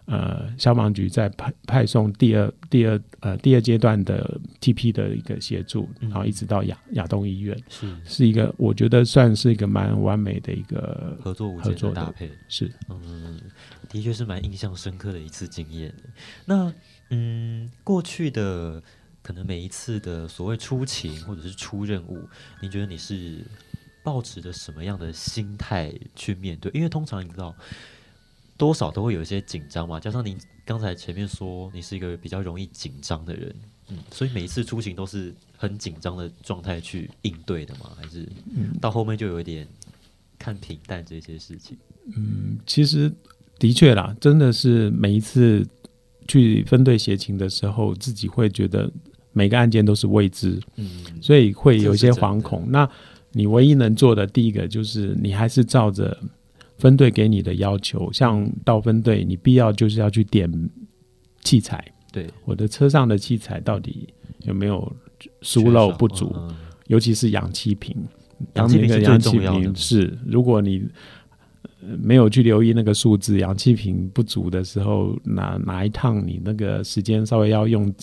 [0.06, 12.30] 呃消防局在派派送第二第二呃第二阶段的 TP 的一个协助，嗯然后一直到亚亚东医院，是是一个我觉得算是一个蛮完美的一个合作合作搭配。
[12.48, 13.40] 是嗯，
[13.90, 15.94] 的确是蛮印象深刻的一次经验。
[16.46, 16.74] 那
[17.10, 18.82] 嗯，过去的
[19.22, 22.28] 可能每一次的所谓出勤或者是出任务，
[22.62, 23.46] 你觉得你是
[24.04, 26.72] 抱持着什么样的心态去面对？
[26.74, 27.56] 因为通常你知道，
[28.58, 33.56] 多少都会有一些紧张嘛，加上您刚才前面说你是一个比较容易紧张的人，
[33.90, 37.92] 嗯，所以每一次出行都是很紧张的状态去应对的吗？
[37.96, 39.68] 还是嗯到后面就有一点
[40.38, 41.78] 看平淡这些事情？
[42.16, 43.12] 嗯，其实
[43.60, 45.66] 的确啦，真的是每一次
[46.28, 48.92] 去分队协勤的时候，自己会觉得
[49.34, 52.66] 每个案件都是未知，嗯，所以会有一些惶恐。
[52.70, 52.90] 那
[53.32, 56.18] 你唯一能做的，第一个就是你还是照着
[56.78, 60.52] 分队给你的要求，像到分队，你必要就是要去点
[61.42, 64.08] 器材，对，我的车上的器材到底
[64.42, 64.92] 有没有
[65.42, 66.56] 疏漏不足，嗯
[66.88, 67.96] 尤其是氧气瓶。
[68.56, 69.60] 氧气瓶是最当那个氧气重要的。
[69.60, 70.84] 瓶是，如果你
[71.56, 77.94] 呃没有去留意那个数字，氧气瓶不足的时候，哪哪一趟你那个时间稍微要用，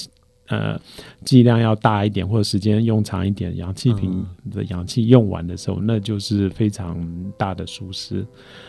[0.48, 0.80] 呃，
[1.24, 7.06] 剂量要大一点，或者时间用长一点，氧气瓶的氧气用完的时候，那就是非常
[7.36, 8.20] 大的疏失。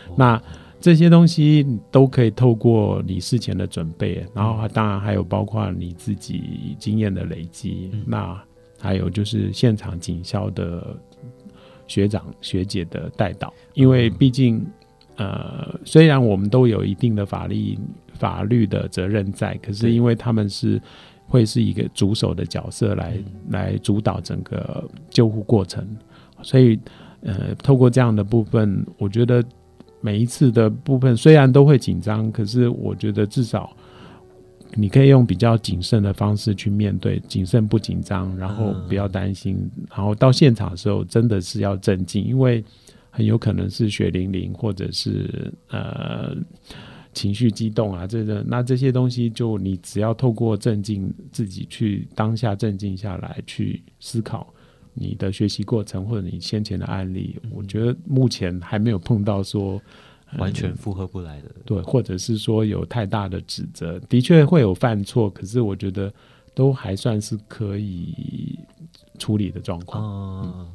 [0.08, 0.14] 哦。
[0.16, 0.42] 那
[0.78, 8.04] 这些东西都可以透过你事前的准备，然后当然还有包括你自己经验的累积，嗯。
[8.06, 8.42] 那
[8.78, 10.96] 还有就是现场警校的
[11.86, 14.14] 学长学姐的带导，因为嗯。
[14.18, 14.66] 毕竟
[15.16, 17.78] 呃，虽然我们都有一定的法律
[18.14, 20.80] 法律的责任在，可是因为他们是
[21.30, 23.16] 会是一个主手的角色来
[23.48, 25.86] 来主导整个救护过程，
[26.42, 26.78] 所以
[27.22, 29.42] 呃，透过这样的部分，我觉得
[30.02, 33.74] 每一次的部分虽然都会紧张，可是我觉得至少
[34.74, 42.62] 你可以用比较谨慎的方式去面对，谨慎不紧张，然后不要担心，然后到现场的时候真的是要镇静，因为。
[43.12, 46.32] 很有可能是血淋淋，或者是呃
[47.12, 54.46] 情绪激动啊，这个那这些东西，就你只要透过镇静自己去当下镇静下来，去思考
[54.94, 59.80] 你的学习过程或者你先前的案例，我觉得目前还没有碰到说
[60.38, 66.12] 完全负荷不来的，对，或者是说有太大的指责，的确会有犯错，可是我觉得
[66.54, 68.56] 都还算是可以
[69.18, 70.70] 处理的状况。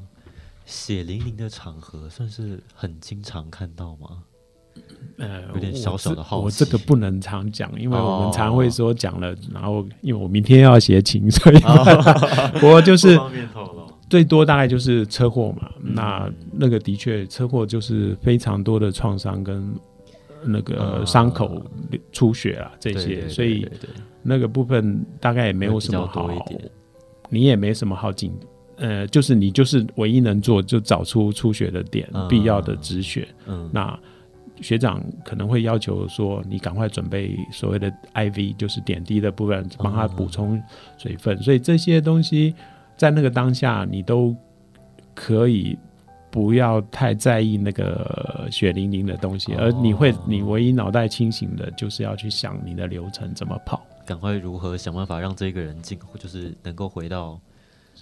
[0.65, 4.23] 血淋淋的场合算是很经常看到吗？
[5.17, 6.43] 呃，有点小小的好奇。
[6.45, 11.57] 我这个不能常讲，因为我们常会说讲了，然后因为我明天要写情，所以
[12.59, 13.19] 不过就是
[14.09, 15.69] 最多大概就是车祸嘛。
[15.81, 19.73] 那那个的确车祸就是非常多的创伤跟
[20.43, 21.61] 那个伤口
[22.11, 23.67] 出血啊这些，所以
[24.21, 26.29] 那个部分大概也没有什么好，
[27.29, 28.31] 你也没什么好紧。
[28.77, 33.25] 呃，就是你就是唯一能做，就找出出血的点，必要的止血。
[33.47, 33.97] 嗯，那
[34.61, 40.61] 学长可能会要求说，你赶快准备所谓的 IV，就是点滴的部分，帮他补充
[40.97, 41.37] 水分。
[41.41, 42.55] 所以这些东西
[42.95, 44.35] 在那个当下，你都
[45.13, 45.77] 可以
[46.31, 57.39] 不要太在意那个血淋淋的东西，而你会，你唯一脑袋清醒的，就是要去想你的流程怎么跑，赶快如何想办法让这个人进，就是能够回到。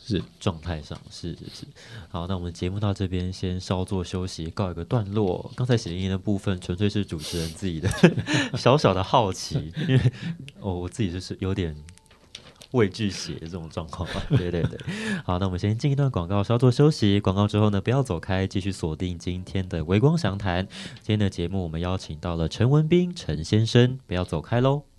[0.05, 1.65] 是状态上是是是，
[2.09, 5.49] 好，那我们节目到这边先稍作休息，告一个段落。
[5.55, 7.89] 刚才写音的部分纯粹是主持人自己的
[8.57, 10.11] 小小的好奇，因为
[10.59, 11.73] 哦，我自己就是有点
[12.71, 14.21] 畏惧写这种状况嘛。
[14.31, 14.77] 对对对，
[15.23, 17.21] 好，那我们先进一段广告，稍作休息。
[17.21, 20.67] 广告之后呢，不要走开，继续锁定今天的微光详谈。
[20.95, 24.92] 今天的节目我们邀请到了陈文斌陈先生，不要走开喽。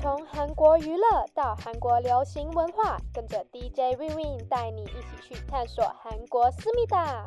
[0.00, 7.26] 从韩国娱乐到韩国流行文化，跟着 DJ Win Win 带你一起去探索韩国思密达。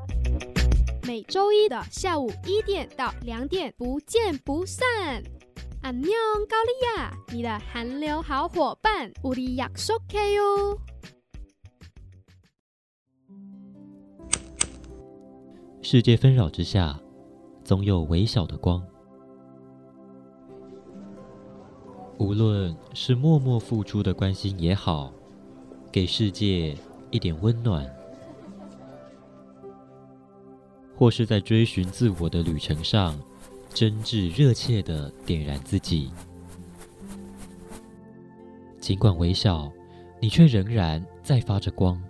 [1.03, 4.85] 每周一的下午一点到两点，不见不散。
[5.81, 6.11] 安녕
[6.47, 10.77] 高丽亚，你的韩流好伙伴，우리약속해 요。
[15.81, 16.99] 世界纷扰之下，
[17.63, 18.85] 总有微小的光。
[22.24, 25.12] 无论是默默付出的关心也好，
[25.92, 26.74] 给世界
[27.10, 27.86] 一点温暖，
[30.96, 33.14] 或是在追寻自我的旅程上，
[33.68, 36.10] 真挚热切的点燃自己。
[38.80, 39.70] 尽管微小，
[40.18, 42.02] 你却仍然在发着光。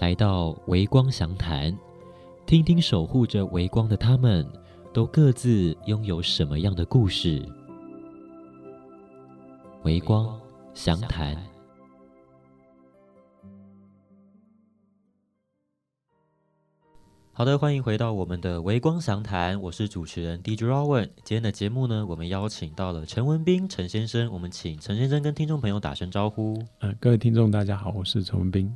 [0.00, 1.72] 来到微光详谈，
[2.46, 4.44] 听听守护着微光的他们。
[4.94, 7.44] 都各自拥有什么样的故事？
[9.82, 10.40] 微光
[10.72, 11.36] 详谈。
[17.32, 21.06] 好的，欢迎回到我们的微光详谈，我是主持人 DJ Rowan。
[21.24, 26.56] 今天的节目呢，我们邀请到了陈文斌陈先生，我们请陈先生跟听众朋友打声招呼。
[26.78, 28.72] 嗯，各位听众大家好，我是陈文斌。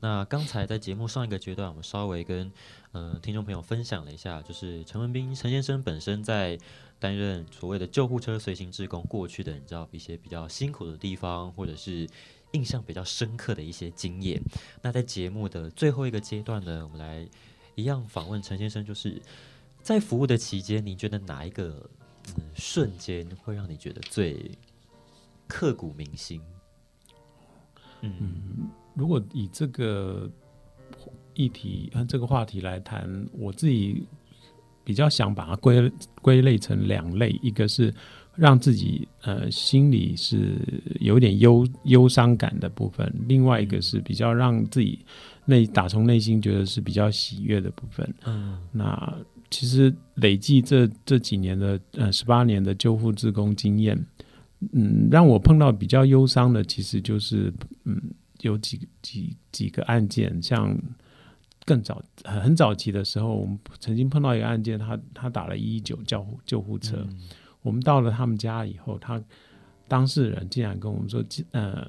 [0.00, 2.50] 那刚才在节目上一个阶段，我们稍微跟
[2.92, 6.58] 呃听众朋友分享了一下，就是陈文斌陈先生本身在
[6.98, 12.08] 担任所谓的救护车随行志工过去的，你知道一些比较辛苦的地方，或者是
[12.52, 14.40] 印象比较深刻的一些经验。
[14.80, 17.28] 那在节目的最后一个阶段呢，我们来
[17.74, 19.20] 一样访问陈先生，就是
[19.82, 21.88] 在服务的期间，你觉得哪一个
[22.54, 24.50] 瞬间会让你觉得最
[25.46, 26.40] 刻骨铭心？
[28.00, 28.70] 嗯。
[29.00, 30.30] 如果以这个
[31.32, 34.06] 议题、这个话题来谈，我自己
[34.84, 35.90] 比较想把它归
[36.20, 37.94] 归类成两类，一个是
[38.36, 40.58] 让自己呃心里是
[41.00, 44.98] 有点忧忧伤感的部分，另外一个是比较让自己
[45.46, 48.14] 内打从内心觉得是比较喜悦的部分。
[48.26, 49.16] 嗯，那
[49.48, 53.98] 其实累计这这几年的呃十八年的救护职工经验，
[54.72, 57.50] 嗯，让我碰到比较忧伤的，其实就是
[57.84, 57.98] 嗯。
[58.42, 60.76] 有几几几个案件，像
[61.64, 67.06] 更早很早期的时候，我们曾经碰到一个案件，他他打了一一九救护救护车，
[67.62, 69.22] 我们到了他们家以后，他
[69.86, 71.88] 当事人竟然跟我们说，呃，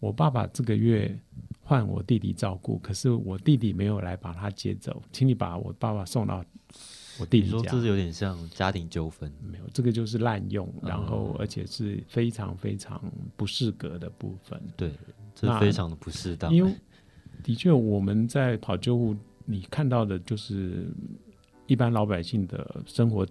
[0.00, 1.18] 我爸爸这个月
[1.62, 6.44] 换我弟弟照顾，可是我弟弟没有来把他接走，请你把我爸爸送到
[7.20, 7.52] 我弟弟家。
[7.52, 9.32] 说这是有点像家庭纠纷？
[9.40, 13.00] 没有，这个就是滥用，然后而且是非常非常
[13.36, 14.60] 不适格的部分。
[14.76, 14.92] 对，
[15.40, 16.54] 这非常的不适当。
[16.54, 16.74] 因为
[17.42, 20.88] 的确我们在跑救护，你看到的就是
[21.66, 23.26] 一般老百姓的生活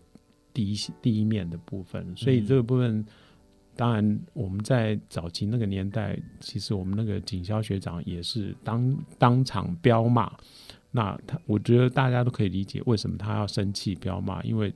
[0.53, 3.05] 第一第一面的部分，所以这个部分。
[3.75, 10.29] 当然，我们在早期那个年代，其实我们那个警校学长也是当当场彪骂。
[10.91, 14.73] 那他，我觉得大家都可以理解为什么他要生气彪骂，因为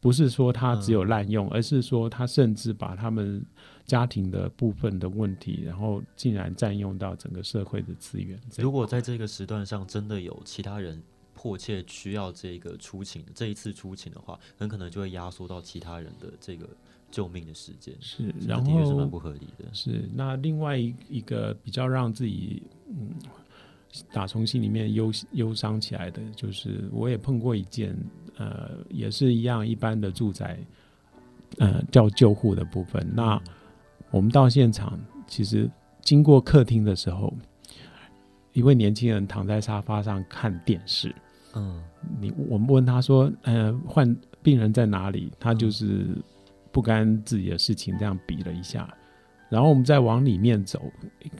[0.00, 3.44] 不是说他只有滥用，而是说他甚至把他们
[3.86, 8.38] 家庭的部分的问题，然后竟然占用到整个社会的资源。
[8.58, 11.02] 如果在这个时段上真的有其他人
[11.34, 16.68] 迫切需要这个出勤，这一次出勤的话，很可能就会压缩到其他人的这个。
[17.10, 19.64] 救命的时间是，然后是蛮不合理的。
[19.72, 23.10] 是那另外一一个比较让自己嗯
[24.12, 27.96] 打从心里面忧忧伤起来的，就是我也碰过一件
[28.36, 30.58] 呃，也是一样一般的住宅
[31.58, 33.08] 呃叫救护的部分。
[33.14, 33.40] 那
[34.14, 35.68] 我们到现场，其实
[36.00, 37.34] 经过客厅的时候，
[38.52, 41.12] 一位年轻人躺在沙发上看电视。
[41.54, 41.82] 嗯，
[42.20, 45.32] 你我们问他说，呃，患病人在哪里？
[45.38, 46.06] 他就是。
[46.74, 48.92] 不干自己的事情，这样比了一下，
[49.48, 50.82] 然后我们再往里面走，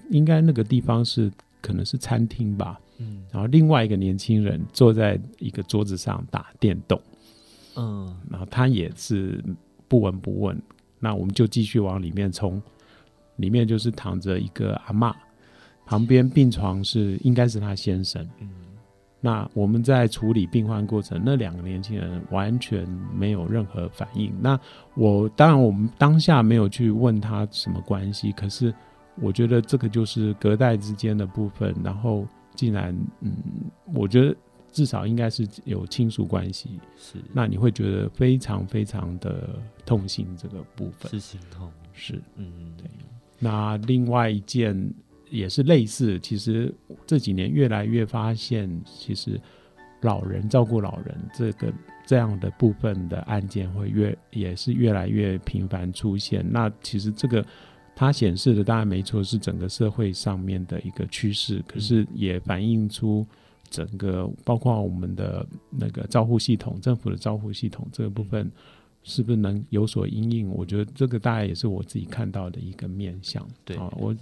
[0.09, 1.29] 应该那个地方是
[1.61, 2.81] 可能是餐厅吧。
[2.99, 7.03] 嗯，然后另外一个年轻人坐在一个桌子上打电动，
[7.75, 9.45] 嗯，然后他也是
[9.89, 10.57] 不闻不问。
[11.05, 12.61] 那我们就继续往里面冲，
[13.37, 15.15] 里面就是躺着一个阿妈，
[15.85, 18.27] 旁边病床是应该是他先生。
[18.41, 18.49] 嗯。
[19.21, 24.33] 那我们在处理病患过程，那两个年轻人完全没有任何反应。
[24.41, 24.59] 那
[24.95, 28.75] 我当然我们当下没有去问他什么关系，可是
[29.21, 31.75] 我觉得这个就是隔代之间的部分。
[31.83, 33.33] 然后竟然，嗯，
[33.95, 34.37] 我觉得
[34.75, 36.79] 至少应该是有亲属关系。
[36.99, 41.11] 是，那你会觉得非常非常的痛心这个部分。
[41.11, 42.87] 是心痛，是，嗯，对。
[43.39, 44.93] 那另外一件。
[45.31, 46.73] 也是类似，其实
[47.07, 49.41] 这几年越来越发现，其实
[50.03, 51.73] 老人照顾老人这个
[52.07, 56.47] 这样的部分的案件会越也是越来越频繁出现。
[56.49, 57.45] 那其实这个
[57.97, 63.27] 它显示的当然没错，是整个社会上面的一个趋势，可是也反映出
[63.75, 68.51] 整个包括我们的那个招护系统、政府的招护系统这个部分。
[69.07, 70.49] 是不是能有所应应？
[70.49, 73.47] 我觉得这个大概也是我自己看到的一个面向。
[73.63, 74.17] 对啊，我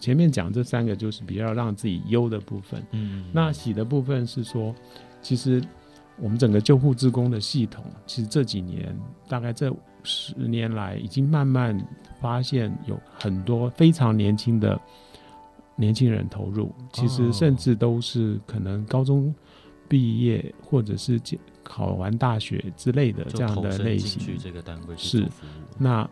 [0.00, 2.84] 前面讲这三个就是比较让自己忧的部分。
[2.90, 4.74] 嗯，那喜的部分是说，
[5.22, 5.62] 其实
[6.16, 8.92] 我们整个救护职工的系统，其实这几年
[9.28, 11.80] 大概这十年来，已经慢慢
[12.20, 14.76] 发现有很多非常年轻的
[15.76, 16.74] 年轻人投入。
[16.92, 19.34] 其实甚至都是可能高中
[19.88, 21.20] 毕业或者是
[21.62, 25.26] 考完大学之类的这样的类型，这个单位是
[25.78, 26.08] 那，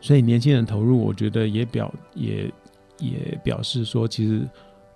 [0.00, 2.50] 所以年轻人投入，我觉得也表也
[2.98, 4.48] 也表示说，其实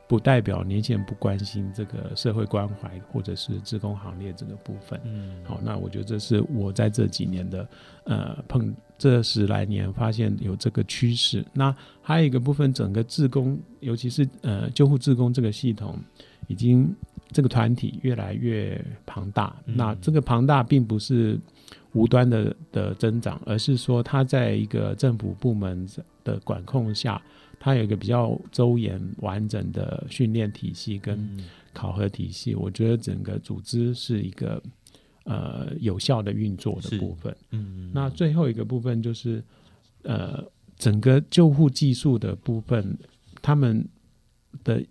[0.06, 4.98] 不代表年轻人不关心这个社会关怀或者是职工行列这个部分。
[5.04, 7.68] 嗯，好，那我觉得这是我在这几年的
[8.04, 11.42] 呃碰这十来年发现有这个趋势。
[11.54, 15.98] 那还有一个部分，整个自工，尤其是呃救护自工这个系统
[16.48, 16.94] 已经。
[17.30, 21.38] 这个团体越来越庞大，那这个庞大并不是
[21.92, 25.86] 无端的的增长，而是说它在一个政府部门
[26.24, 27.20] 的管控下，
[27.60, 31.38] 它有一个比较周延完整的训练体系跟
[31.74, 32.54] 考核体系。
[32.54, 34.62] 我觉得整个组织是一个
[35.28, 37.36] 呃有效的运作的部分。
[37.50, 39.44] 嗯，那最后一个部分就是
[40.02, 40.42] 呃
[40.76, 42.96] 整个救护技术的部分，
[43.42, 43.86] 他们
[44.64, 44.82] 的。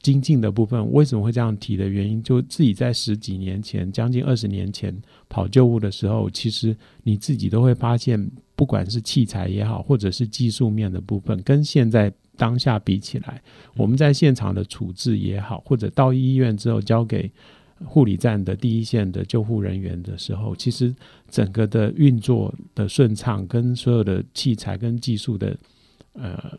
[0.00, 4.96] 精进的部分为什么会这样提的原因，就自己在十几年前、将近二十年前
[5.28, 13.42] 跑救护的时候，其实你自己都会发现，不管是器材也好，或者是技术面的部分，跟现在当下比起来，
[13.76, 17.30] 我们在现场的处置也好，或者到医院之后交给
[17.84, 20.94] 护理站的第一线的救护人员的时候，其实
[21.30, 25.56] 整个的运作的顺畅，跟所有的器材跟技术的
[26.12, 26.58] 呃。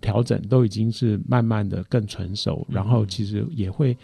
[0.00, 3.96] 调整都已经是慢慢的更成熟，然后其实也会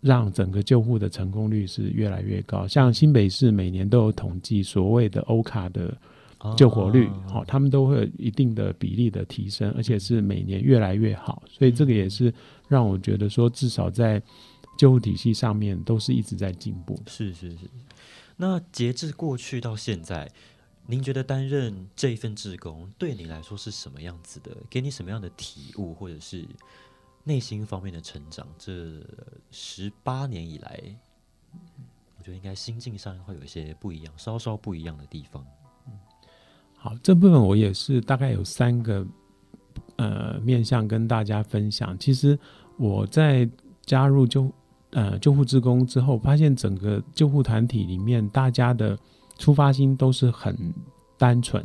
[0.00, 2.66] 让整个救护的成功率是越来越高。
[2.66, 5.96] 像新北市每年都有统计所谓的欧卡的
[6.56, 11.40] 救活率，好，他们都会有一定的比例的提升，而且是每年越来越好。
[11.48, 12.34] 所以这个也是
[12.66, 14.20] 让我觉得说，至少在
[14.80, 16.98] 救护体系上面都是一直在进步。
[17.06, 17.68] 是是是。
[18.34, 20.32] 那截至过去到现在，
[20.86, 24.56] 您觉得担任这一份志工对你来说是什么样子的？
[24.70, 26.48] 给你什么样的体悟，或者是
[27.24, 28.48] 内心方面的成长？
[28.56, 29.04] 这
[29.50, 30.82] 十八年以来，
[32.16, 35.44] 我觉得应该心境上会有一些不一样，稍稍不一样的地方。
[36.78, 39.06] 好，这部分我也是大概有三个
[39.96, 41.98] 呃面向跟大家分享。
[41.98, 42.38] 其实
[42.78, 43.46] 我在
[43.84, 44.50] 加入救
[44.90, 48.98] 呃救护职工之后，发现整个救护团体里面大家的
[49.38, 50.56] 出发心都是很
[51.16, 51.64] 单纯，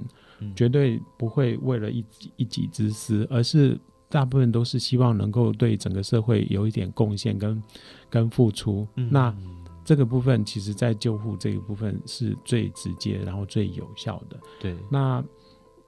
[0.55, 7.63] 绝对不会为了一己一己之私，而是大部分都是希望能够对整个社会有一点贡献跟
[8.09, 8.87] 跟付出。
[8.95, 9.35] 那
[9.83, 14.37] 这个部分其实，在救护这一部分是最直接，然后最有效的。
[14.59, 15.23] 对，那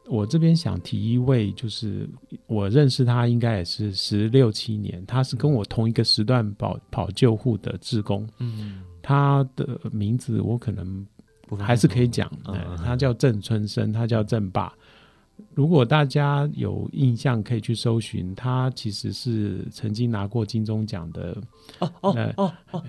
[0.10, 2.10] 我这边想提一位，就是
[2.46, 8.28] 我认识他应该也是十六七年，他是跟我同一个时段跑跑救护的志工。
[8.40, 11.06] 嗯，他的名字我可能
[11.60, 12.32] 还是可以讲，
[12.84, 14.74] 他叫郑春生，他叫郑爸。
[15.54, 21.38] 如果大家有印象，可以去搜寻，他其实是曾经拿过金钟奖的。
[21.80, 22.84] 哦哦哦哦。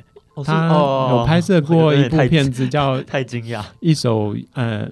[0.45, 0.69] 他
[1.11, 4.89] 有拍摄过一部片子，叫《太惊讶》，一首呃，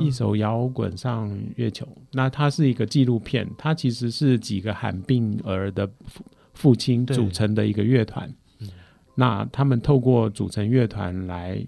[0.00, 1.86] 一首摇滚上月球。
[2.12, 8.32] 那它是一个纪录片，它其实是几个罕病儿的父父亲组成的一个乐团。
[9.14, 11.64] 那他们透过组成乐团来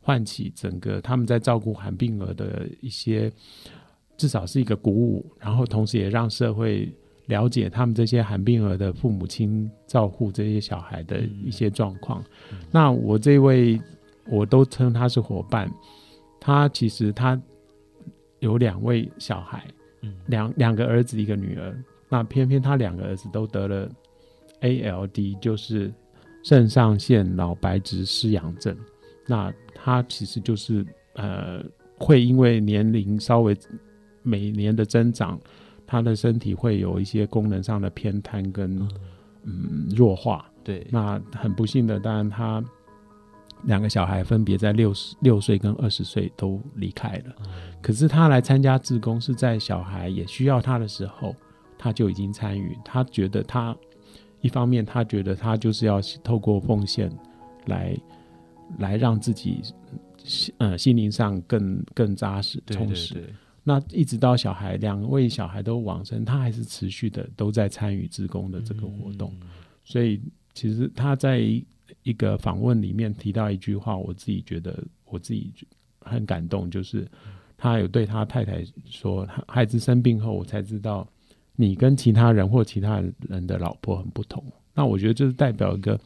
[0.00, 3.32] 唤起整个他们在照顾罕病儿的一些，
[4.16, 6.92] 至少是一个鼓舞，然后同时也让社会。
[7.28, 12.22] 了解他们这些罕病儿的父母亲照顾这些小孩的一些状况。
[12.70, 13.80] 那我这位，
[14.26, 15.72] 我都称他是伙伴。
[16.46, 17.40] 他其实他
[18.40, 19.64] 有两位小孩，
[20.26, 21.74] 两两个儿子一个女儿。
[22.10, 23.90] 那偏偏他两个儿子都得了
[24.60, 25.90] ALD，就是
[26.42, 28.76] 肾上腺脑白质失养症。
[29.26, 30.84] 那他其实就是
[31.14, 31.64] 呃，
[31.96, 33.56] 会因为年龄稍微
[34.22, 35.40] 每年的增长。
[35.86, 38.78] 他的身体会有一些功能上的偏瘫跟
[39.44, 42.62] 嗯弱化，对，那很不幸的，当然他
[43.66, 47.34] 两个小孩分别在六十六岁跟二十岁都离开了。
[47.82, 51.34] 可是他来参加志工是在小孩也需要他的时候，
[51.78, 52.76] 他就已经参与。
[52.84, 53.76] 他觉得他
[54.40, 57.10] 一方面他觉得他就是要透过奉献
[57.66, 57.96] 来
[58.78, 59.62] 来让自己
[60.58, 63.32] 呃心灵上更更扎实充实。
[63.62, 69.34] 那一直到小孩两位小孩都往生，他还是持续的都在参与职工的这个活动。
[69.84, 70.20] 所以
[70.52, 71.40] 其实他在
[72.02, 75.52] 一个访问里面提到一句话，我自己觉得我自己
[76.00, 77.06] 很感动，就是
[77.56, 81.06] 他有对他太太说，孩子生病后，我才知道
[81.56, 84.44] 你跟其他人或其他人的老婆很不同。
[84.74, 85.98] 那我觉得这是代表一个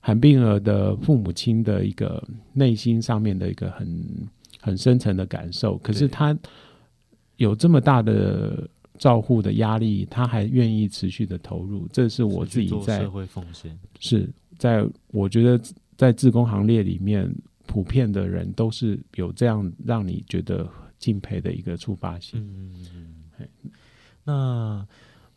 [0.00, 2.22] 罕病儿的父母亲的一个
[2.52, 4.04] 内心上面的一个很
[4.60, 5.76] 很深层的感受。
[5.78, 6.36] 可是他。
[7.36, 13.78] 有这么大的照护的压力，他还愿意持续的投入，这是我自己在社会奉献。
[14.00, 14.28] 是
[14.58, 15.60] 在我觉得
[15.96, 17.32] 在自工行列里面，
[17.66, 20.68] 普遍的人都是有这样让你觉得
[20.98, 22.40] 敬佩的一个出发性。
[22.40, 22.86] 嗯
[23.38, 23.48] 嗯。
[24.24, 24.86] 那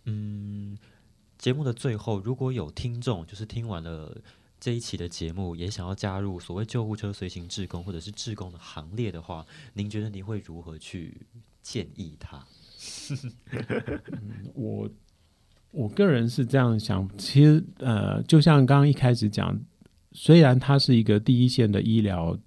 [0.06, 0.78] 嗯，
[1.38, 4.16] 节目的最后，如果有听众就是听完了
[4.60, 11.26] 这一期的节目，也想要加入所谓救护车随行志工或者是志工的行列的话，您觉得您会如何去？
[11.64, 12.48] 建议他，
[14.54, 14.90] 我
[15.72, 19.58] 我个人是这样想，其实呃，就像刚刚一开始讲，
[20.12, 22.38] 虽然它是一个第一线的医疗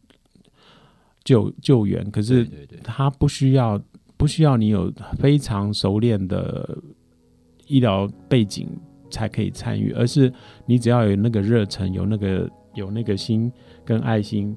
[1.24, 2.48] 救救援，可是
[2.82, 3.80] 它不需要
[4.16, 6.76] 不需要你有非常熟练的
[7.66, 8.68] 医疗背景
[9.10, 10.32] 才可以参与，而是
[10.66, 13.50] 你只要有那个热忱，有那个有那个心
[13.84, 14.56] 跟爱心。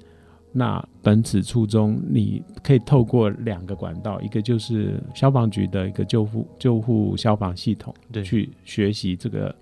[0.56, 9.56] 那本此初衷，你可以透过两个管道，一个就是消防局的一个救护救护消防系统，对，去学习这个，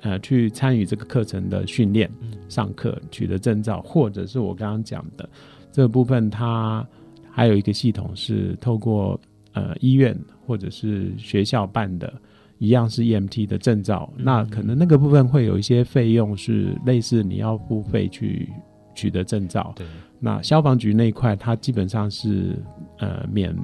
[0.00, 2.10] 呃，去参与这个课程的训练，
[2.48, 5.28] 上课取得证照，或者是我刚刚讲的
[5.70, 6.86] 这个部分，它
[7.30, 9.20] 还有一个系统是透过
[9.52, 12.10] 呃医院或者是学校办的，
[12.56, 18.48] 一样是 EMT 的证照，那可能那个部分会有一些费用是类似你要付费去。
[18.94, 19.86] 取得证照，对，
[20.18, 22.56] 那消防局那一块，它基本上是
[22.98, 23.56] 呃免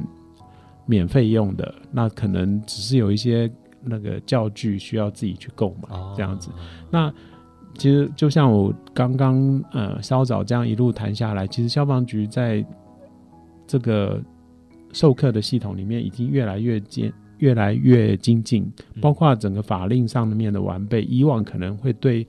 [0.87, 3.51] 免费用的，那可能只是有一些
[3.83, 6.51] 那个教具需要自己去购买这样子。
[6.91, 7.13] 那
[7.77, 12.65] 其实就像我刚刚呃稍早这样一路谈下来，其实消防局在
[13.67, 14.23] 这个
[14.93, 18.73] 授课的系统里面已经越来越精越来越精进，
[19.03, 21.03] 包括整个法令上面的完备。
[21.03, 22.27] 以往可能会对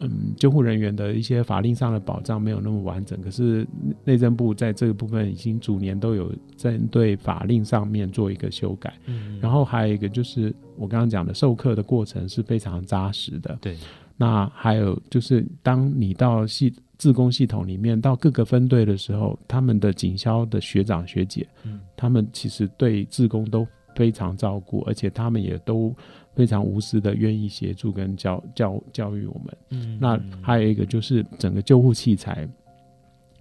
[0.00, 3.66] 嗯，救护人员的一些法令上的保障没有那么完整，可是
[4.04, 8.92] 内政部在这个部分已经逐年都有针对法令上面做一个修改。
[9.06, 13.56] 嗯然后还有一个就是我刚刚讲的授课的过程是非常扎实的。
[13.60, 13.76] 对，
[14.16, 25.94] 那还有就是当你到系自工系统里面到各个分队的时候，他们的警消的学长学姐，嗯他们其实对自工都非常照顾，而且他们也都
[26.36, 29.56] 非常无私的愿意协助跟教教教育我们。
[29.70, 32.48] 嗯那还有一个就是整个救护器材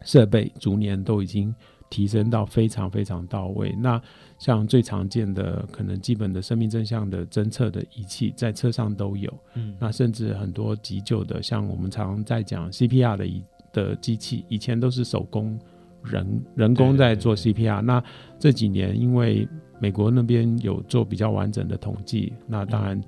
[0.04, 1.54] 设备逐年都已经
[1.90, 3.76] 提升到非常非常到位。
[3.78, 4.02] 那
[4.40, 9.32] 像最常见的可能基本的生命真相的侦测的仪器，在车上都有。
[9.56, 13.44] 嗯那甚至很多急救的，像我们常在讲 CPR 的仪
[13.74, 15.60] 的机器，以前都是手工
[16.04, 17.82] 人人工在做 CPR。
[17.82, 18.04] 那
[18.40, 19.48] 这几年因为
[19.80, 23.02] 美国那边有做比较完整的统计，那当然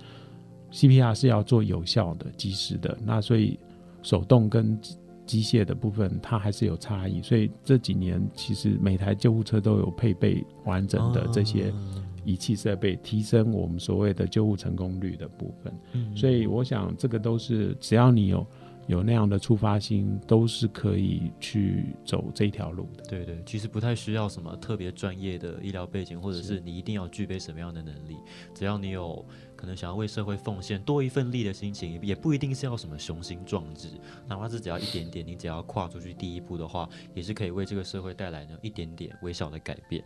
[0.71, 2.97] CPR 是要做有效的、及时的。
[3.05, 3.57] 那所以
[4.03, 7.21] 手动跟机机械的部分，它还是有差异。
[7.21, 15.73] 所以这几年其实每台救护车都有配备完整的这些哦仪器设备，提升我们所谓的救护成功率的部分。
[15.93, 18.45] 嗯所以我想，这个都是只要你有
[18.87, 23.03] 有那样的出发心，都是可以去走这条路的。
[23.03, 28.15] 对对，其实不太需要什么特别专业的医疗背景，或者是你一定要具备什么样的能力。
[28.55, 29.23] 只要你有
[29.57, 33.89] 可能想要为社会奉献多一份力的心情，也也不一定是要什么雄心壮志，
[34.25, 40.01] 哪怕是只要一点点，你只要跨出去第一步的话，也是可以为这个社会带来呢一点点微小的改变。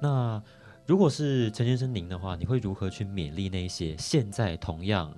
[0.00, 0.42] 那
[0.86, 5.14] 如果是陈先生您的话，你会如何去勉励那些现在同样？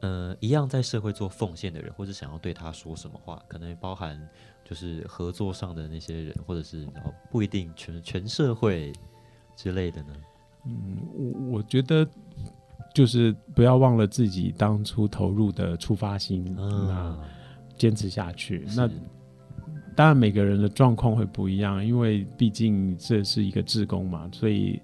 [0.00, 4.20] 呃，一样在社会做奉献的人，或者想要对他说什么话，可能包含
[4.64, 8.92] 就是合作上的那些人，或者是然后不一定全全社会
[9.56, 10.08] 之类的呢？
[10.66, 12.06] 嗯我我觉得
[12.94, 17.18] 就是不要忘了自己当初投入的出发心，那啊，
[17.76, 18.66] 坚持下去。
[18.76, 18.88] 那
[19.96, 24.80] 当然每个人的状况会不一样，因为毕竟这是一个志工嘛，所以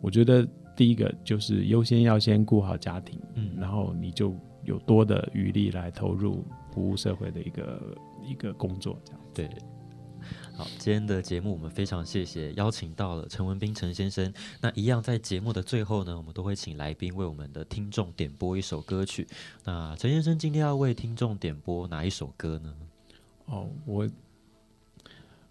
[0.00, 4.34] 我觉得第一个就是优先要先顾好家庭，嗯然后你就
[4.66, 9.20] 有多的余力来投入服务社会的一个一个工作，这样。
[9.32, 9.48] 对。
[10.56, 14.32] 好，今天的节目我们非常谢谢邀请到了陈文斌陈先生。
[14.60, 19.26] 那一样在节目的最后呢，我们都会请来宾为我们的听众点播一首歌曲。
[19.64, 22.74] 那陈先生今天要为听众点播哪一首歌呢？
[23.44, 24.08] 哦，我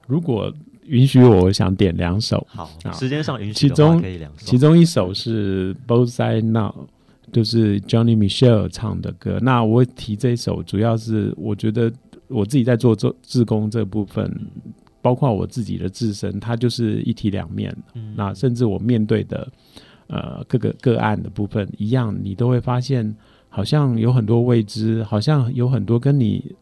[0.07, 0.51] 如果
[0.83, 4.45] 允许我，我想点两首，好，好时间上允许其中可以两首。
[4.45, 6.71] 其中一首是《Both Side Now》，
[7.35, 9.37] 就是 Johnny Mitchell 唱的歌。
[9.41, 11.91] 那我提这一首，主要是我觉得
[12.29, 14.33] 我自己在做做志工这部分，
[15.01, 17.75] 包括我自己的自身，它就是一体两面。
[17.93, 19.51] 嗯那甚至我面对的
[20.07, 23.13] 呃各个个案的部分一样，你都会发现
[23.49, 26.55] 好像有很多未知，好像有很多跟你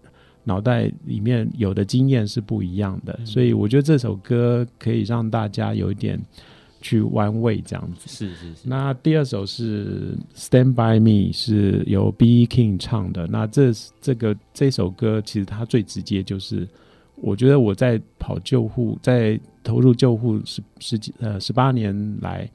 [0.44, 3.16] 脑袋里面有的经验是不一样的。
[3.20, 6.20] 嗯所以我觉得这首歌可以让大家有一点
[6.84, 8.10] 去玩味这样子。
[8.10, 12.46] 是是是，那第二首是《Stand by Me》，是由 B.E.
[12.46, 13.26] King 唱的。
[13.28, 13.72] 那这
[14.02, 16.68] 这个这首歌其实它最直接就是，
[17.16, 22.50] 我觉得我在跑救护，在投入救护十十几呃十八年来，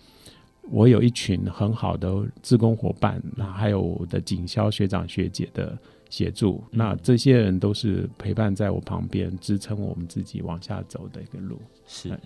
[0.70, 5.76] 我有一群很好的志工伙伴，那还有我的警校学长学姐的
[6.10, 11.58] 协助，那这些人都是陪伴在我旁边，支撑我们自己往下走的一个路。
[11.86, 12.20] 是哎。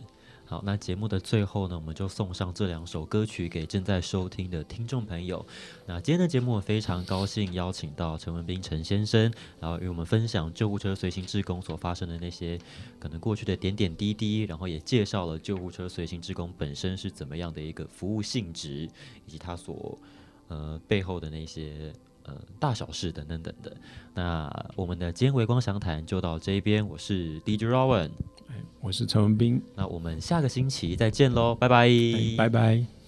[0.53, 5.42] 好，那节目的最后呢，我们就送上这两首歌曲给正在收听的听众朋友。
[5.86, 12.61] 那今天的节目，我非常高兴邀请到陈文斌陈先生，然后与我们分享救护车随行志工所发生的那些
[12.98, 18.86] 可能过去的点点滴滴，然后也介绍了救护车随行志工本身是怎么样的一个服务性质，
[19.26, 19.98] 以及他所
[20.48, 21.90] 呃背后的那些
[22.24, 23.74] 呃大小事等等等的。
[24.12, 28.11] 那我们的今天微光详谈就到这边，我是 DJ Rowan。
[28.80, 33.01] 我是陈文斌，那我们下个星期再见喽，拜拜，哎拜拜。